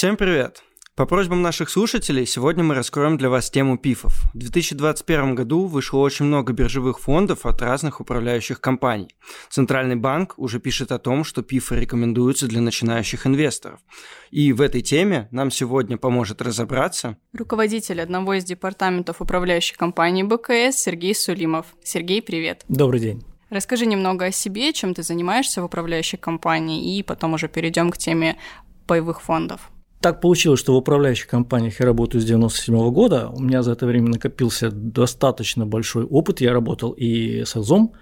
Всем 0.00 0.16
привет! 0.16 0.62
По 0.96 1.04
просьбам 1.04 1.42
наших 1.42 1.68
слушателей, 1.68 2.24
сегодня 2.24 2.64
мы 2.64 2.74
раскроем 2.74 3.18
для 3.18 3.28
вас 3.28 3.50
тему 3.50 3.76
пифов. 3.76 4.14
В 4.32 4.38
2021 4.38 5.34
году 5.34 5.66
вышло 5.66 5.98
очень 5.98 6.24
много 6.24 6.54
биржевых 6.54 7.00
фондов 7.00 7.44
от 7.44 7.60
разных 7.60 8.00
управляющих 8.00 8.62
компаний. 8.62 9.14
Центральный 9.50 9.96
банк 9.96 10.38
уже 10.38 10.58
пишет 10.58 10.90
о 10.90 10.98
том, 10.98 11.22
что 11.22 11.42
пифы 11.42 11.78
рекомендуются 11.78 12.46
для 12.46 12.62
начинающих 12.62 13.26
инвесторов. 13.26 13.80
И 14.30 14.54
в 14.54 14.62
этой 14.62 14.80
теме 14.80 15.28
нам 15.32 15.50
сегодня 15.50 15.98
поможет 15.98 16.40
разобраться 16.40 17.18
руководитель 17.34 18.00
одного 18.00 18.32
из 18.32 18.44
департаментов 18.44 19.20
управляющей 19.20 19.76
компании 19.76 20.22
БКС 20.22 20.76
Сергей 20.76 21.14
Сулимов. 21.14 21.66
Сергей, 21.84 22.22
привет. 22.22 22.64
Добрый 22.68 23.00
день. 23.00 23.22
Расскажи 23.50 23.84
немного 23.84 24.24
о 24.24 24.32
себе, 24.32 24.72
чем 24.72 24.94
ты 24.94 25.02
занимаешься 25.02 25.60
в 25.60 25.66
управляющей 25.66 26.16
компании, 26.16 26.96
и 26.96 27.02
потом 27.02 27.34
уже 27.34 27.48
перейдем 27.48 27.90
к 27.90 27.98
теме 27.98 28.38
паевых 28.86 29.20
фондов. 29.20 29.70
Так 30.00 30.22
получилось, 30.22 30.60
что 30.60 30.72
в 30.72 30.76
управляющих 30.76 31.26
компаниях 31.26 31.78
я 31.78 31.86
работаю 31.86 32.22
с 32.22 32.24
97 32.24 32.90
года. 32.90 33.28
У 33.28 33.42
меня 33.42 33.62
за 33.62 33.72
это 33.72 33.84
время 33.84 34.08
накопился 34.08 34.70
достаточно 34.70 35.66
большой 35.66 36.04
опыт. 36.04 36.40
Я 36.40 36.54
работал 36.54 36.92
и 36.92 37.44
селзом, 37.44 37.92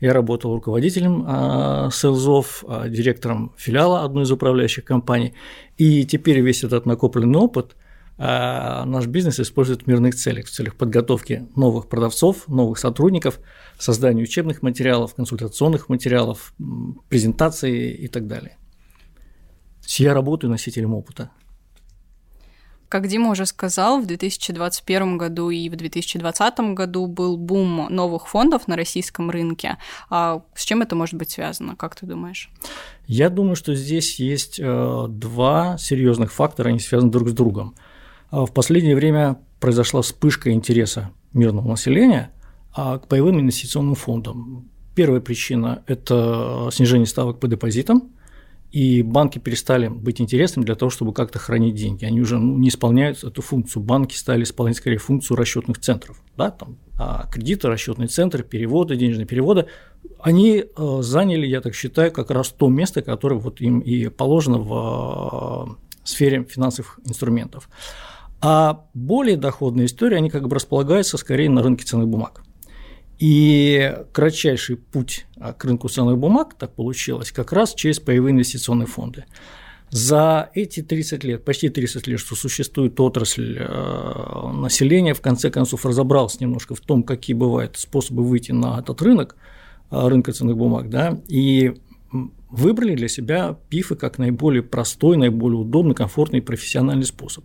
я 0.00 0.12
работал 0.12 0.54
руководителем 0.54 1.24
а, 1.26 1.90
селзов, 1.90 2.64
а, 2.68 2.88
директором 2.88 3.52
филиала 3.56 4.04
одной 4.04 4.22
из 4.22 4.30
управляющих 4.30 4.84
компаний. 4.84 5.34
И 5.76 6.04
теперь 6.04 6.40
весь 6.40 6.62
этот 6.62 6.86
накопленный 6.86 7.40
опыт 7.40 7.74
а, 8.18 8.84
наш 8.84 9.06
бизнес 9.06 9.40
использует 9.40 9.82
в 9.82 9.86
мирных 9.88 10.14
целях, 10.14 10.46
в 10.46 10.50
целях 10.50 10.76
подготовки 10.76 11.48
новых 11.56 11.88
продавцов, 11.88 12.46
новых 12.46 12.78
сотрудников, 12.78 13.40
создания 13.80 14.22
учебных 14.22 14.62
материалов, 14.62 15.16
консультационных 15.16 15.88
материалов, 15.88 16.54
презентаций 17.08 17.90
и 17.90 18.06
так 18.06 18.28
далее. 18.28 18.56
Я 19.96 20.14
работаю 20.14 20.52
носителем 20.52 20.94
опыта. 20.94 21.32
Как 22.88 23.06
Дима 23.06 23.30
уже 23.30 23.44
сказал, 23.44 24.00
в 24.00 24.06
2021 24.06 25.18
году 25.18 25.50
и 25.50 25.68
в 25.68 25.76
2020 25.76 26.60
году 26.74 27.06
был 27.06 27.36
бум 27.36 27.86
новых 27.90 28.28
фондов 28.28 28.66
на 28.66 28.76
российском 28.76 29.30
рынке. 29.30 29.76
А 30.08 30.42
с 30.54 30.64
чем 30.64 30.80
это 30.80 30.96
может 30.96 31.14
быть 31.14 31.30
связано, 31.30 31.76
как 31.76 31.96
ты 31.96 32.06
думаешь? 32.06 32.50
Я 33.06 33.28
думаю, 33.28 33.56
что 33.56 33.74
здесь 33.74 34.18
есть 34.18 34.58
э, 34.58 35.06
два 35.08 35.76
серьезных 35.78 36.32
фактора, 36.32 36.68
они 36.68 36.78
связаны 36.78 37.12
друг 37.12 37.28
с 37.28 37.32
другом. 37.32 37.74
А 38.30 38.46
в 38.46 38.52
последнее 38.52 38.96
время 38.96 39.38
произошла 39.60 40.00
вспышка 40.00 40.50
интереса 40.50 41.10
мирного 41.34 41.68
населения 41.68 42.30
а, 42.74 42.98
к 42.98 43.08
боевым 43.08 43.40
инвестиционным 43.40 43.96
фондам. 43.96 44.68
Первая 44.94 45.20
причина– 45.20 45.82
это 45.86 46.70
снижение 46.72 47.06
ставок 47.06 47.38
по 47.38 47.48
депозитам– 47.48 48.12
и 48.70 49.02
банки 49.02 49.38
перестали 49.38 49.88
быть 49.88 50.20
интересными 50.20 50.66
для 50.66 50.74
того, 50.74 50.90
чтобы 50.90 51.12
как-то 51.12 51.38
хранить 51.38 51.74
деньги. 51.74 52.04
Они 52.04 52.20
уже 52.20 52.38
ну, 52.38 52.58
не 52.58 52.68
исполняют 52.68 53.24
эту 53.24 53.40
функцию. 53.40 53.82
Банки 53.82 54.14
стали 54.14 54.42
исполнять 54.42 54.76
скорее 54.76 54.98
функцию 54.98 55.36
расчетных 55.36 55.78
центров. 55.78 56.22
Да, 56.36 56.50
там, 56.50 56.76
а 56.98 57.26
кредиты, 57.30 57.68
расчетные 57.68 58.08
центры, 58.08 58.42
переводы, 58.42 58.96
денежные 58.96 59.26
переводы, 59.26 59.66
они 60.20 60.64
э, 60.64 60.98
заняли, 61.00 61.46
я 61.46 61.60
так 61.60 61.74
считаю, 61.74 62.12
как 62.12 62.30
раз 62.30 62.50
то 62.50 62.68
место, 62.68 63.02
которое 63.02 63.36
вот 63.36 63.60
им 63.60 63.80
и 63.80 64.08
положено 64.08 64.58
в 64.58 65.78
э, 65.78 65.88
сфере 66.04 66.44
финансовых 66.44 67.00
инструментов. 67.06 67.68
А 68.40 68.84
более 68.94 69.36
доходные 69.36 69.86
истории, 69.86 70.16
они 70.16 70.30
как 70.30 70.46
бы 70.46 70.54
располагаются 70.54 71.16
скорее 71.16 71.48
на 71.50 71.62
рынке 71.62 71.84
ценных 71.84 72.08
бумаг. 72.08 72.42
И 73.18 73.96
кратчайший 74.12 74.76
путь 74.76 75.26
к 75.36 75.64
рынку 75.64 75.88
ценных 75.88 76.18
бумаг, 76.18 76.54
так 76.56 76.74
получилось, 76.74 77.32
как 77.32 77.52
раз 77.52 77.74
через 77.74 77.98
паевые 77.98 78.32
инвестиционные 78.32 78.86
фонды. 78.86 79.24
За 79.90 80.50
эти 80.54 80.82
30 80.82 81.24
лет, 81.24 81.44
почти 81.44 81.70
30 81.70 82.06
лет, 82.06 82.20
что 82.20 82.36
существует 82.36 83.00
отрасль 83.00 83.56
э, 83.58 84.52
населения, 84.52 85.14
в 85.14 85.22
конце 85.22 85.50
концов 85.50 85.86
разобрался 85.86 86.38
немножко 86.40 86.74
в 86.74 86.80
том, 86.80 87.02
какие 87.02 87.34
бывают 87.34 87.78
способы 87.78 88.22
выйти 88.22 88.52
на 88.52 88.80
этот 88.80 89.00
рынок, 89.00 89.36
э, 89.90 90.08
рынка 90.08 90.32
ценных 90.32 90.58
бумаг, 90.58 90.90
да, 90.90 91.18
и 91.26 91.74
выбрали 92.50 92.96
для 92.96 93.08
себя 93.08 93.58
пифы 93.70 93.96
как 93.96 94.18
наиболее 94.18 94.62
простой, 94.62 95.16
наиболее 95.16 95.60
удобный, 95.60 95.94
комфортный 95.94 96.40
и 96.40 96.42
профессиональный 96.42 97.06
способ. 97.06 97.44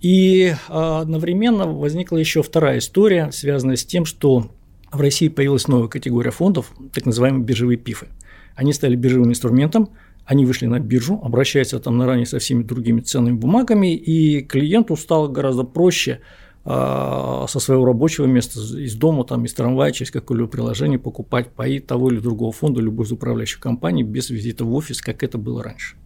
И 0.00 0.54
одновременно 0.68 1.66
возникла 1.66 2.16
еще 2.16 2.42
вторая 2.42 2.78
история, 2.78 3.30
связанная 3.30 3.76
с 3.76 3.84
тем, 3.84 4.04
что 4.04 4.50
в 4.92 5.00
России 5.00 5.28
появилась 5.28 5.68
новая 5.68 5.88
категория 5.88 6.30
фондов, 6.30 6.72
так 6.92 7.06
называемые 7.06 7.44
биржевые 7.44 7.78
пифы. 7.78 8.08
Они 8.54 8.72
стали 8.72 8.96
биржевым 8.96 9.30
инструментом, 9.30 9.90
они 10.24 10.46
вышли 10.46 10.66
на 10.66 10.78
биржу, 10.78 11.20
обращаются 11.22 11.80
там 11.80 11.96
наравне 11.96 12.26
со 12.26 12.38
всеми 12.38 12.62
другими 12.62 13.00
ценными 13.00 13.36
бумагами, 13.36 13.94
и 13.94 14.42
клиенту 14.42 14.96
стало 14.96 15.28
гораздо 15.28 15.64
проще 15.64 16.20
а, 16.64 17.46
со 17.48 17.58
своего 17.58 17.84
рабочего 17.84 18.26
места, 18.26 18.60
из 18.60 18.94
дома, 18.94 19.24
там, 19.24 19.44
из 19.44 19.54
трамвая, 19.54 19.90
через 19.90 20.12
какое-либо 20.12 20.48
приложение 20.48 20.98
покупать 20.98 21.48
паи 21.50 21.80
того 21.80 22.10
или 22.10 22.20
другого 22.20 22.52
фонда, 22.52 22.80
любой 22.80 23.06
из 23.06 23.12
управляющих 23.12 23.58
компаний 23.58 24.04
без 24.04 24.30
визита 24.30 24.64
в 24.64 24.72
офис, 24.74 25.00
как 25.00 25.22
это 25.24 25.38
было 25.38 25.62
раньше. 25.62 25.96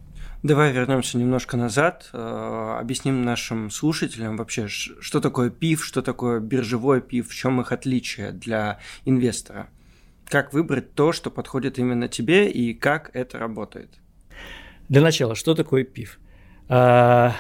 Давай 0.47 0.71
вернемся 0.71 1.19
немножко 1.19 1.57
назад, 1.57 2.09
э, 2.12 2.77
объясним 2.79 3.25
нашим 3.25 3.69
слушателям 3.69 4.37
вообще, 4.37 4.69
что 4.69 5.21
такое 5.21 5.51
ПИФ, 5.51 5.84
что 5.84 6.03
такое 6.03 6.39
биржевой 6.39 7.01
ПИФ, 7.01 7.29
в 7.29 7.34
чем 7.34 7.61
их 7.61 7.73
отличие 7.73 8.31
для 8.31 8.79
инвестора. 9.05 9.67
Как 10.29 10.53
выбрать 10.53 10.95
то, 10.95 11.11
что 11.11 11.33
подходит 11.33 11.81
именно 11.81 12.07
тебе 12.07 12.49
и 12.49 12.75
как 12.75 13.11
это 13.12 13.39
работает? 13.39 13.91
Для 14.89 15.01
начала, 15.01 15.34
что 15.34 15.57
такое 15.57 15.83
ПИФ? 15.83 16.21
А, 16.69 17.34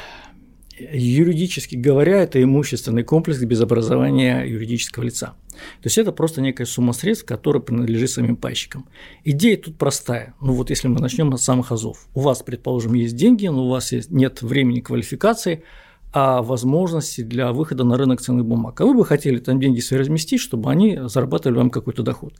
юридически 0.76 1.76
говоря, 1.76 2.16
это 2.16 2.42
имущественный 2.42 3.04
комплекс 3.04 3.38
без 3.38 3.60
образования 3.60 4.42
юридического 4.42 5.04
лица. 5.04 5.36
То 5.82 5.86
есть 5.86 5.98
это 5.98 6.12
просто 6.12 6.40
некая 6.40 6.64
сумма 6.64 6.92
средств, 6.92 7.24
которая 7.24 7.62
принадлежит 7.62 8.10
самим 8.10 8.36
пайщикам. 8.36 8.88
Идея 9.24 9.56
тут 9.56 9.76
простая. 9.76 10.34
Ну 10.40 10.52
вот 10.52 10.70
если 10.70 10.88
мы 10.88 11.00
начнем 11.00 11.32
от 11.32 11.40
самых 11.40 11.72
азов. 11.72 12.08
У 12.14 12.20
вас, 12.20 12.42
предположим, 12.42 12.94
есть 12.94 13.16
деньги, 13.16 13.46
но 13.46 13.66
у 13.66 13.70
вас 13.70 13.92
нет 14.10 14.42
времени 14.42 14.80
квалификации, 14.80 15.62
а 16.12 16.42
возможности 16.42 17.22
для 17.22 17.52
выхода 17.52 17.84
на 17.84 17.96
рынок 17.96 18.20
ценных 18.20 18.46
бумаг. 18.46 18.80
А 18.80 18.84
вы 18.84 18.94
бы 18.94 19.04
хотели 19.04 19.38
там 19.38 19.60
деньги 19.60 19.80
свои 19.80 20.00
разместить, 20.00 20.40
чтобы 20.40 20.70
они 20.70 20.98
зарабатывали 21.04 21.58
вам 21.58 21.70
какой-то 21.70 22.02
доход. 22.02 22.34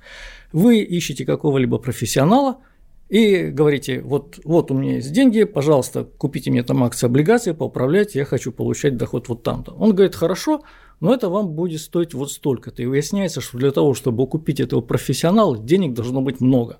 Вы 0.52 0.80
ищете 0.80 1.24
какого-либо 1.24 1.78
профессионала– 1.78 2.58
и 3.08 3.50
говорите, 3.50 4.00
вот, 4.00 4.40
вот 4.44 4.70
у 4.72 4.74
меня 4.74 4.96
есть 4.96 5.12
деньги, 5.12 5.44
пожалуйста, 5.44 6.04
купите 6.04 6.50
мне 6.50 6.64
там 6.64 6.82
акции, 6.82 7.06
облигации, 7.06 7.52
поуправляйте, 7.52 8.18
я 8.18 8.24
хочу 8.24 8.50
получать 8.50 8.96
доход 8.96 9.28
вот 9.28 9.44
там-то. 9.44 9.72
Он 9.72 9.94
говорит, 9.94 10.16
хорошо, 10.16 10.62
но 11.00 11.14
это 11.14 11.28
вам 11.28 11.50
будет 11.50 11.80
стоить 11.80 12.14
вот 12.14 12.32
столько-то. 12.32 12.82
И 12.82 12.86
выясняется, 12.86 13.40
что 13.40 13.58
для 13.58 13.70
того, 13.70 13.94
чтобы 13.94 14.26
купить 14.26 14.60
этого 14.60 14.80
профессионала, 14.80 15.58
денег 15.58 15.94
должно 15.94 16.22
быть 16.22 16.40
много. 16.40 16.78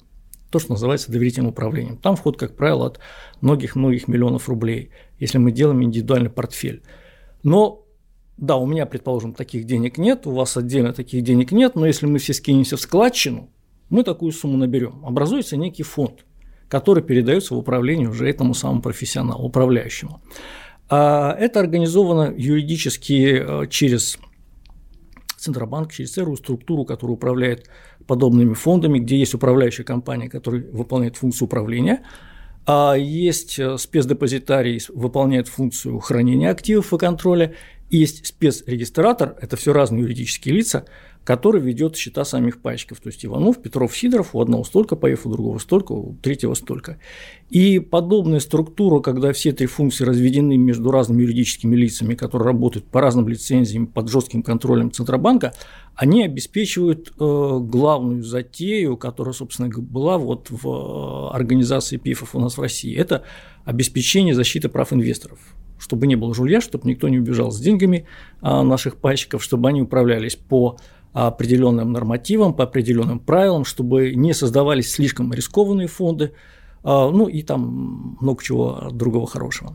То, 0.51 0.59
что 0.59 0.73
называется 0.73 1.13
доверительным 1.13 1.51
управлением. 1.51 1.99
Там 1.99 2.17
вход, 2.17 2.39
как 2.39 2.57
правило, 2.57 2.87
от 2.87 3.01
многих-многих 3.41 4.09
миллионов 4.09 4.49
рублей, 4.49 4.91
если 5.19 5.39
мы 5.39 5.53
делаем 5.53 5.83
индивидуальный 5.83 6.31
портфель. 6.31 6.83
Но 7.43 7.85
да, 8.37 8.57
у 8.57 8.67
меня, 8.67 8.87
предположим, 8.87 9.33
таких 9.33 9.65
денег 9.65 9.99
нет, 9.99 10.27
у 10.27 10.31
вас 10.31 10.57
отдельно 10.57 10.93
таких 10.93 11.23
денег 11.23 11.53
нет, 11.53 11.75
но 11.75 11.87
если 11.87 12.07
мы 12.07 12.19
все 12.19 12.35
скинемся 12.35 12.77
в 12.77 12.81
складчину, 12.81 13.51
мы 13.89 14.03
такую 14.03 14.33
сумму 14.33 14.57
наберем. 14.57 15.05
Образуется 15.05 15.57
некий 15.57 15.83
фонд, 15.83 16.25
который 16.69 17.03
передается 17.03 17.55
в 17.55 17.59
управление 17.59 18.09
уже 18.09 18.29
этому 18.29 18.55
самому 18.55 18.83
профессионалу, 18.83 19.47
управляющему. 19.47 20.21
А 20.89 21.35
это 21.39 21.61
организовано 21.61 22.33
юридически 22.37 23.43
э, 23.43 23.67
через 23.69 24.19
Центробанк, 25.37 25.93
через 25.93 26.13
целую 26.13 26.37
структуру, 26.37 26.85
которая 26.85 27.15
управляет 27.15 27.69
подобными 28.07 28.55
фондами, 28.55 28.99
где 28.99 29.19
есть 29.19 29.35
управляющая 29.35 29.85
компания, 29.85 30.29
которая 30.29 30.63
выполняет 30.63 31.17
функцию 31.17 31.47
управления, 31.47 32.03
а 32.67 32.95
есть 32.95 33.59
э, 33.59 33.79
спецдепозитарий, 33.79 34.81
выполняет 34.89 35.49
функцию 35.49 35.99
хранения 36.01 36.51
активов 36.51 36.93
и 36.93 36.99
контроля, 36.99 37.55
есть 37.91 38.27
спецрегистратор, 38.27 39.37
это 39.41 39.57
все 39.57 39.73
разные 39.73 40.03
юридические 40.03 40.57
лица, 40.57 40.85
который 41.27 41.61
ведет 41.61 41.97
счета 41.97 42.25
самих 42.25 42.63
пайщиков. 42.63 43.01
То 43.01 43.09
есть 43.09 43.27
Иванов, 43.27 43.61
Петров, 43.61 43.95
Сидоров, 43.97 44.33
у 44.33 44.41
одного 44.41 44.63
столько 44.63 44.95
паев, 44.95 45.27
у 45.27 45.31
другого 45.31 45.59
столько, 45.59 45.91
у 45.91 46.15
третьего 46.23 46.55
столько. 46.55 47.01
И 47.51 47.81
подобная 47.81 48.39
структура, 48.39 49.01
когда 49.01 49.33
все 49.33 49.51
три 49.51 49.67
функции 49.67 50.05
разведены 50.05 50.57
между 50.57 50.93
разными 50.93 51.23
юридическими 51.23 51.75
лицами, 51.75 52.15
которые 52.15 52.47
работают 52.47 52.87
по 52.87 53.01
разным 53.01 53.27
лицензиям, 53.29 53.89
под 53.89 54.09
жестким 54.09 54.45
контролем 54.45 54.93
Центробанка, 54.93 55.53
они 55.97 56.23
обеспечивают 56.25 57.09
э, 57.09 57.59
главную 57.61 58.23
затею, 58.23 58.97
которая, 58.97 59.35
собственно, 59.35 59.69
была 59.69 60.19
вот 60.19 60.47
в 60.49 60.69
э, 60.69 61.35
организации 61.35 61.97
ПИФов 61.97 62.37
у 62.37 62.39
нас 62.39 62.57
в 62.57 62.61
России. 62.61 62.97
Это 62.97 63.25
обеспечение 63.65 64.35
защиты 64.35 64.69
прав 64.69 64.93
инвесторов 64.93 65.41
чтобы 65.79 66.07
не 66.07 66.17
было 66.17 66.35
жулья, 66.35 66.63
чтобы 66.63 66.89
никто 66.89 67.07
не 67.07 67.19
убежал 67.19 67.51
с 67.51 67.61
деньгами 67.61 68.07
а, 68.41 68.63
наших 68.63 68.97
пайщиков, 68.97 69.45
чтобы 69.45 69.69
они 69.69 69.83
управлялись 69.83 70.35
по 70.35 70.79
определенным 71.25 71.93
нормативам, 71.93 72.53
по 72.53 72.65
определенным 72.65 73.19
правилам, 73.19 73.65
чтобы 73.65 74.15
не 74.15 74.35
создавались 74.35 74.93
слишком 74.93 75.33
рискованные 75.33 75.87
фонды, 75.87 76.33
а, 76.83 77.11
ну 77.11 77.27
и 77.27 77.43
там 77.43 78.19
много 78.21 78.43
чего 78.45 78.91
другого 78.93 79.27
хорошего. 79.27 79.75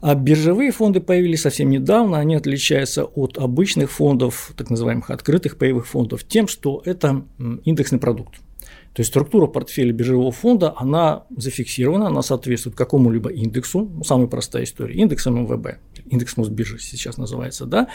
А 0.00 0.14
биржевые 0.14 0.70
фонды 0.70 1.00
появились 1.00 1.42
совсем 1.42 1.68
недавно, 1.68 2.18
они 2.18 2.34
отличаются 2.34 3.04
от 3.04 3.36
обычных 3.36 3.90
фондов, 3.90 4.52
так 4.56 4.70
называемых 4.70 5.10
открытых 5.10 5.58
паевых 5.58 5.86
фондов, 5.86 6.24
тем, 6.24 6.48
что 6.48 6.80
это 6.86 7.24
индексный 7.64 7.98
продукт. 7.98 8.36
То 8.94 9.00
есть 9.00 9.10
структура 9.10 9.46
портфеля 9.46 9.92
биржевого 9.92 10.32
фонда, 10.32 10.72
она 10.76 11.24
зафиксирована, 11.36 12.06
она 12.06 12.22
соответствует 12.22 12.74
какому-либо 12.74 13.30
индексу, 13.30 13.80
ну, 13.80 14.02
самая 14.02 14.28
простая 14.28 14.64
история, 14.64 14.94
индекс 14.94 15.26
МВБ, 15.26 15.78
индекс 16.06 16.36
Мосбиржи 16.36 16.78
сейчас 16.78 17.18
называется, 17.18 17.66
да, 17.66 17.88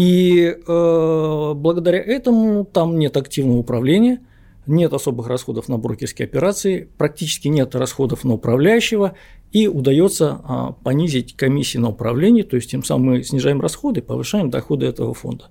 и 0.00 0.56
э, 0.66 1.52
благодаря 1.54 1.98
этому 1.98 2.64
там 2.64 2.98
нет 2.98 3.18
активного 3.18 3.58
управления, 3.58 4.20
нет 4.66 4.94
особых 4.94 5.28
расходов 5.28 5.68
на 5.68 5.76
брокерские 5.76 6.24
операции, 6.24 6.88
практически 6.96 7.48
нет 7.48 7.74
расходов 7.74 8.24
на 8.24 8.32
управляющего, 8.32 9.14
и 9.52 9.68
удается 9.68 10.40
а, 10.42 10.72
понизить 10.72 11.36
комиссии 11.36 11.76
на 11.76 11.90
управление, 11.90 12.44
то 12.44 12.56
есть 12.56 12.70
тем 12.70 12.82
самым 12.82 13.08
мы 13.08 13.22
снижаем 13.22 13.60
расходы, 13.60 14.00
повышаем 14.00 14.48
доходы 14.48 14.86
этого 14.86 15.12
фонда. 15.12 15.50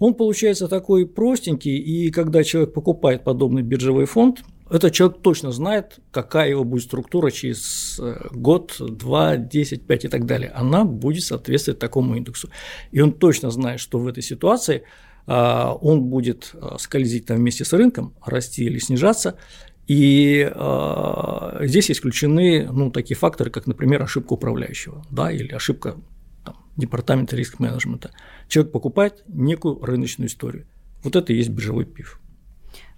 Он 0.00 0.14
получается 0.14 0.66
такой 0.66 1.06
простенький, 1.06 1.76
и 1.76 2.10
когда 2.10 2.42
человек 2.42 2.72
покупает 2.72 3.22
подобный 3.22 3.62
биржевой 3.62 4.06
фонд, 4.06 4.42
этот 4.68 4.92
человек 4.92 5.18
точно 5.22 5.52
знает, 5.52 6.00
какая 6.10 6.50
его 6.50 6.64
будет 6.64 6.84
структура 6.84 7.30
через 7.30 7.98
э, 8.00 8.28
год, 8.32 8.76
два, 8.80 9.36
десять, 9.36 9.86
пять 9.86 10.04
и 10.04 10.08
так 10.08 10.26
далее. 10.26 10.50
Она 10.50 10.84
будет 10.84 11.22
соответствовать 11.22 11.78
такому 11.78 12.16
индексу. 12.16 12.50
И 12.90 13.00
он 13.00 13.12
точно 13.12 13.50
знает, 13.50 13.78
что 13.78 13.98
в 13.98 14.08
этой 14.08 14.22
ситуации 14.22 14.82
а, 15.26 15.72
он 15.72 16.04
будет 16.04 16.52
а, 16.54 16.78
скользить 16.78 17.26
там 17.26 17.38
вместе 17.38 17.64
с 17.64 17.72
рынком, 17.72 18.14
расти 18.24 18.64
или 18.64 18.78
снижаться. 18.78 19.38
И 19.86 20.50
э, 20.52 21.58
здесь 21.60 21.92
исключены 21.92 22.68
ну, 22.72 22.90
такие 22.90 23.16
факторы, 23.16 23.50
как, 23.50 23.68
например, 23.68 24.02
ошибка 24.02 24.32
управляющего 24.32 25.04
да, 25.12 25.30
или 25.30 25.52
ошибка 25.52 25.94
там, 26.44 26.56
департамента 26.76 27.36
риск-менеджмента. 27.36 28.10
Человек 28.48 28.72
покупает 28.72 29.22
некую 29.28 29.78
рыночную 29.80 30.26
историю. 30.26 30.66
Вот 31.04 31.14
это 31.14 31.32
и 31.32 31.36
есть 31.36 31.50
биржевой 31.50 31.84
пиф. 31.84 32.20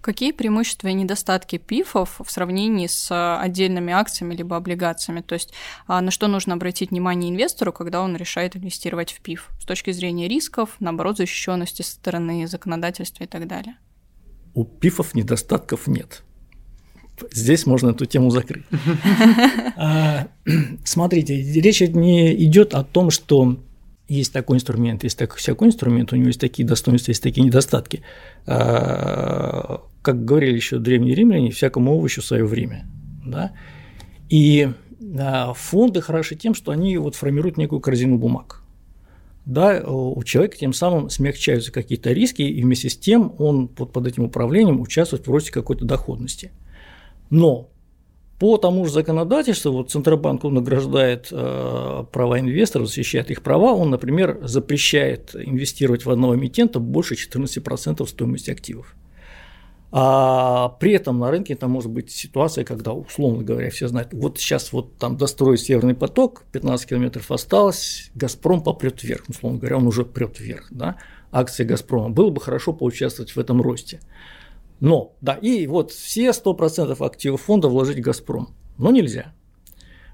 Какие 0.01 0.31
преимущества 0.31 0.87
и 0.87 0.93
недостатки 0.93 1.57
ПИФов 1.57 2.21
в 2.23 2.31
сравнении 2.31 2.87
с 2.87 3.37
отдельными 3.37 3.91
акциями 3.91 4.33
либо 4.33 4.55
облигациями? 4.55 5.21
То 5.21 5.33
есть 5.33 5.53
а, 5.87 5.99
на 5.99 6.09
что 6.09 6.27
нужно 6.27 6.53
обратить 6.53 6.91
внимание 6.91 7.29
инвестору, 7.29 7.73
когда 7.73 8.01
он 8.01 8.15
решает 8.15 8.55
инвестировать 8.55 9.11
в 9.11 9.19
ПИФ 9.19 9.49
с 9.59 9.65
точки 9.65 9.91
зрения 9.91 10.29
рисков, 10.29 10.77
наоборот, 10.79 11.17
защищенности 11.17 11.81
со 11.81 11.91
стороны 11.91 12.47
законодательства 12.47 13.25
и 13.25 13.27
так 13.27 13.45
далее? 13.47 13.75
У 14.53 14.63
ПИФов 14.63 15.15
недостатков 15.15 15.87
нет. 15.87 16.23
Здесь 17.33 17.65
можно 17.65 17.89
эту 17.89 18.05
тему 18.05 18.29
закрыть. 18.29 18.65
А, 19.81 20.27
смотрите, 20.83 21.35
речь 21.35 21.79
не 21.81 22.33
идет 22.45 22.73
о 22.73 22.83
том, 22.83 23.11
что 23.11 23.57
есть 24.09 24.33
такой 24.33 24.57
инструмент, 24.57 25.03
есть 25.03 25.17
такой 25.17 25.37
всякий 25.37 25.65
инструмент, 25.65 26.11
у 26.11 26.15
него 26.15 26.27
есть 26.27 26.39
такие 26.39 26.67
достоинства, 26.67 27.11
есть 27.11 27.23
такие 27.23 27.45
недостатки. 27.45 28.01
Как 30.09 30.25
говорили 30.25 30.55
еще 30.55 30.79
древние 30.79 31.13
римляне, 31.13 31.51
всякому 31.51 31.95
овощу 31.95 32.23
свое 32.23 32.43
время. 32.43 32.87
Да? 33.23 33.51
И 34.27 34.67
а, 35.19 35.53
фонды 35.53 36.01
хороши 36.01 36.33
тем, 36.33 36.55
что 36.55 36.71
они 36.71 36.97
вот 36.97 37.13
формируют 37.13 37.57
некую 37.57 37.79
корзину 37.79 38.17
бумаг. 38.17 38.63
Да, 39.45 39.83
у 39.85 40.23
человека 40.23 40.57
тем 40.57 40.73
самым 40.73 41.11
смягчаются 41.11 41.71
какие-то 41.71 42.11
риски, 42.11 42.41
и 42.41 42.59
вместе 42.63 42.89
с 42.89 42.97
тем 42.97 43.35
он 43.37 43.67
под, 43.67 43.93
под 43.93 44.07
этим 44.07 44.23
управлением 44.23 44.81
участвует 44.81 45.27
в 45.27 45.31
росте 45.31 45.51
какой-то 45.51 45.85
доходности. 45.85 46.53
Но 47.29 47.69
по 48.39 48.57
тому 48.57 48.87
же 48.87 48.91
законодательству, 48.91 49.71
вот 49.71 49.91
Центробанк 49.91 50.43
он 50.43 50.55
награждает 50.55 51.27
э, 51.29 52.03
права 52.11 52.39
инвесторов, 52.39 52.87
защищает 52.87 53.29
их 53.29 53.43
права, 53.43 53.73
он, 53.73 53.91
например, 53.91 54.39
запрещает 54.41 55.35
инвестировать 55.35 56.03
в 56.03 56.09
одного 56.09 56.35
эмитента 56.35 56.79
больше 56.79 57.13
14% 57.13 58.07
стоимости 58.07 58.49
активов. 58.49 58.95
А 59.91 60.69
при 60.79 60.93
этом 60.93 61.17
на 61.17 61.31
рынке 61.31 61.55
там 61.55 61.71
может 61.71 61.89
быть 61.89 62.11
ситуация, 62.11 62.63
когда, 62.63 62.93
условно 62.93 63.43
говоря, 63.43 63.71
все 63.71 63.87
знают, 63.87 64.13
вот 64.13 64.37
сейчас 64.37 64.71
вот 64.71 64.97
там 64.97 65.17
достроить 65.17 65.61
Северный 65.61 65.95
поток, 65.95 66.43
15 66.51 66.87
километров 66.87 67.31
осталось, 67.31 68.11
Газпром 68.13 68.61
попрет 68.61 69.01
вверх, 69.01 69.23
условно 69.27 69.57
говоря, 69.57 69.77
он 69.77 69.87
уже 69.87 70.05
прет 70.05 70.39
вверх, 70.39 70.67
да, 70.69 70.97
акции 71.31 71.63
Газпрома. 71.63 72.09
Было 72.09 72.29
бы 72.29 72.39
хорошо 72.39 72.71
поучаствовать 72.71 73.31
в 73.31 73.39
этом 73.39 73.61
росте. 73.61 73.99
Но, 74.79 75.15
да, 75.21 75.33
и 75.33 75.65
вот 75.65 75.91
все 75.91 76.29
100% 76.29 77.05
активов 77.05 77.41
фонда 77.41 77.67
вложить 77.67 77.97
в 77.97 78.01
«Газпром». 78.01 78.55
Но 78.77 78.91
нельзя. 78.91 79.33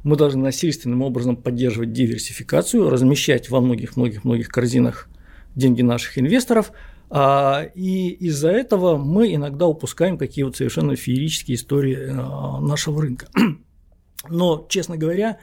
Мы 0.04 0.16
должны 0.16 0.42
насильственным 0.42 1.02
образом 1.02 1.36
поддерживать 1.36 1.92
диверсификацию, 1.92 2.90
размещать 2.90 3.50
во 3.50 3.60
многих-многих-многих 3.60 4.50
корзинах 4.50 5.08
деньги 5.56 5.82
наших 5.82 6.18
инвесторов, 6.18 6.72
и 7.76 8.10
из-за 8.20 8.50
этого 8.50 8.98
мы 8.98 9.34
иногда 9.34 9.68
упускаем 9.68 10.18
какие-то 10.18 10.58
совершенно 10.58 10.96
феерические 10.96 11.56
истории 11.56 11.98
э, 11.98 12.62
нашего 12.62 13.02
рынка. 13.02 13.28
Но, 14.30 14.66
честно 14.70 14.98
говоря, 14.98 15.38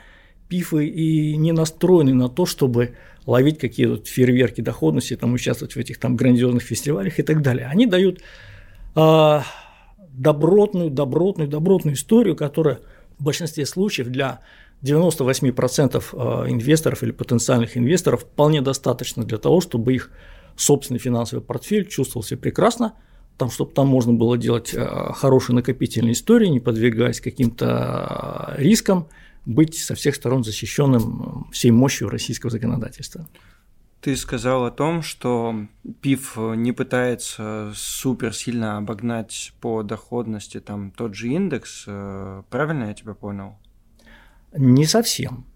пифы 0.49 0.87
и 0.87 1.37
не 1.37 1.53
настроены 1.53 2.15
на 2.15 2.29
то, 2.29 2.47
чтобы 2.47 2.97
ловить 3.27 3.59
какие-то 3.59 4.05
фейерверки 4.05 4.61
доходности, 4.61 5.17
там, 5.17 5.33
участвовать 5.33 5.75
в 5.75 5.79
этих 5.79 5.99
там 5.99 6.17
грандиозных 6.17 6.63
фестивалях 6.63 7.19
и 7.19 7.23
так 7.23 7.43
далее. 7.43 7.67
Они 7.67 7.87
дают 7.87 8.21
а, 8.95 9.45
добротную, 10.11 10.91
добротную, 10.91 11.49
добротную 11.49 11.95
историю, 11.95 12.37
которая 12.37 12.81
в 13.19 13.25
большинстве 13.25 13.65
случаев 13.67 14.09
для 14.09 14.41
98% 14.83 16.05
а, 16.13 16.45
инвесторов 16.49 17.03
или 17.03 17.13
потенциальных 17.13 17.77
инвесторов 17.77 18.23
вполне 18.23 18.61
достаточно 18.61 19.25
для 19.25 19.39
того, 19.39 19.61
чтобы 19.61 19.95
их 19.95 20.11
собственный 20.57 21.01
финансовый 21.01 21.41
портфель 21.41 21.89
чувствовал 21.89 22.25
себя 22.25 22.39
прекрасно, 22.39 22.95
там, 23.39 23.51
чтобы 23.51 23.73
там 23.73 23.89
можно 23.89 24.13
было 24.13 24.39
делать 24.39 24.75
а, 24.75 25.13
хорошие 25.13 25.57
накопительные 25.57 26.13
истории, 26.13 26.49
не 26.49 26.61
подвергаясь 26.61 27.21
каким-то 27.21 28.55
рискам, 28.57 29.09
быть 29.45 29.77
со 29.77 29.95
всех 29.95 30.15
сторон 30.15 30.45
защищенным 30.45 31.49
всей 31.53 31.71
мощью 31.71 32.09
российского 32.09 32.51
законодательства. 32.51 33.27
Ты 34.01 34.17
сказал 34.17 34.65
о 34.65 34.73
том, 34.73 35.03
что 35.03 35.55
ПИФ 36.01 36.37
не 36.57 36.73
пытается 36.73 37.73
супер 37.77 38.35
сильно 38.35 38.79
обогнать 38.79 39.53
по 39.61 39.85
доходности 39.85 40.59
там 40.59 40.91
тот 40.91 41.15
же 41.15 41.29
индекс. 41.29 41.85
Э, 41.87 42.43
правильно 42.51 42.87
я 42.87 42.95
тебя 42.95 43.15
понял? 43.15 43.59
Не 44.57 44.87
совсем. 44.87 45.47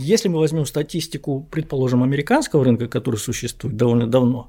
Если 0.00 0.28
мы 0.28 0.38
возьмем 0.38 0.64
статистику, 0.64 1.48
предположим, 1.50 2.04
американского 2.04 2.64
рынка, 2.64 2.86
который 2.86 3.16
существует 3.16 3.76
довольно 3.76 4.06
давно, 4.06 4.48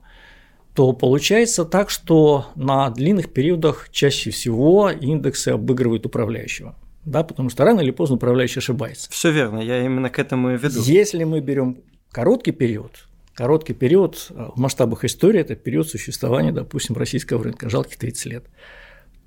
то 0.75 0.93
получается 0.93 1.65
так, 1.65 1.89
что 1.89 2.45
на 2.55 2.91
длинных 2.91 3.33
периодах 3.33 3.89
чаще 3.91 4.29
всего 4.29 4.91
индексы 4.91 5.49
обыгрывают 5.49 6.05
управляющего. 6.05 6.75
Да, 7.03 7.23
потому 7.23 7.49
что 7.49 7.65
рано 7.65 7.79
или 7.81 7.89
поздно 7.89 8.17
управляющий 8.17 8.59
ошибается. 8.59 9.09
Все 9.09 9.31
верно, 9.31 9.57
я 9.59 9.83
именно 9.83 10.11
к 10.11 10.19
этому 10.19 10.51
и 10.51 10.57
веду. 10.57 10.83
Если 10.83 11.23
мы 11.23 11.39
берем 11.39 11.79
короткий 12.11 12.51
период, 12.51 13.07
короткий 13.33 13.73
период 13.73 14.27
э, 14.29 14.49
в 14.55 14.59
масштабах 14.59 15.03
истории, 15.03 15.41
это 15.41 15.55
период 15.55 15.89
существования, 15.89 16.51
допустим, 16.51 16.95
российского 16.95 17.43
рынка, 17.43 17.69
жалких 17.69 17.97
30 17.97 18.25
лет, 18.27 18.45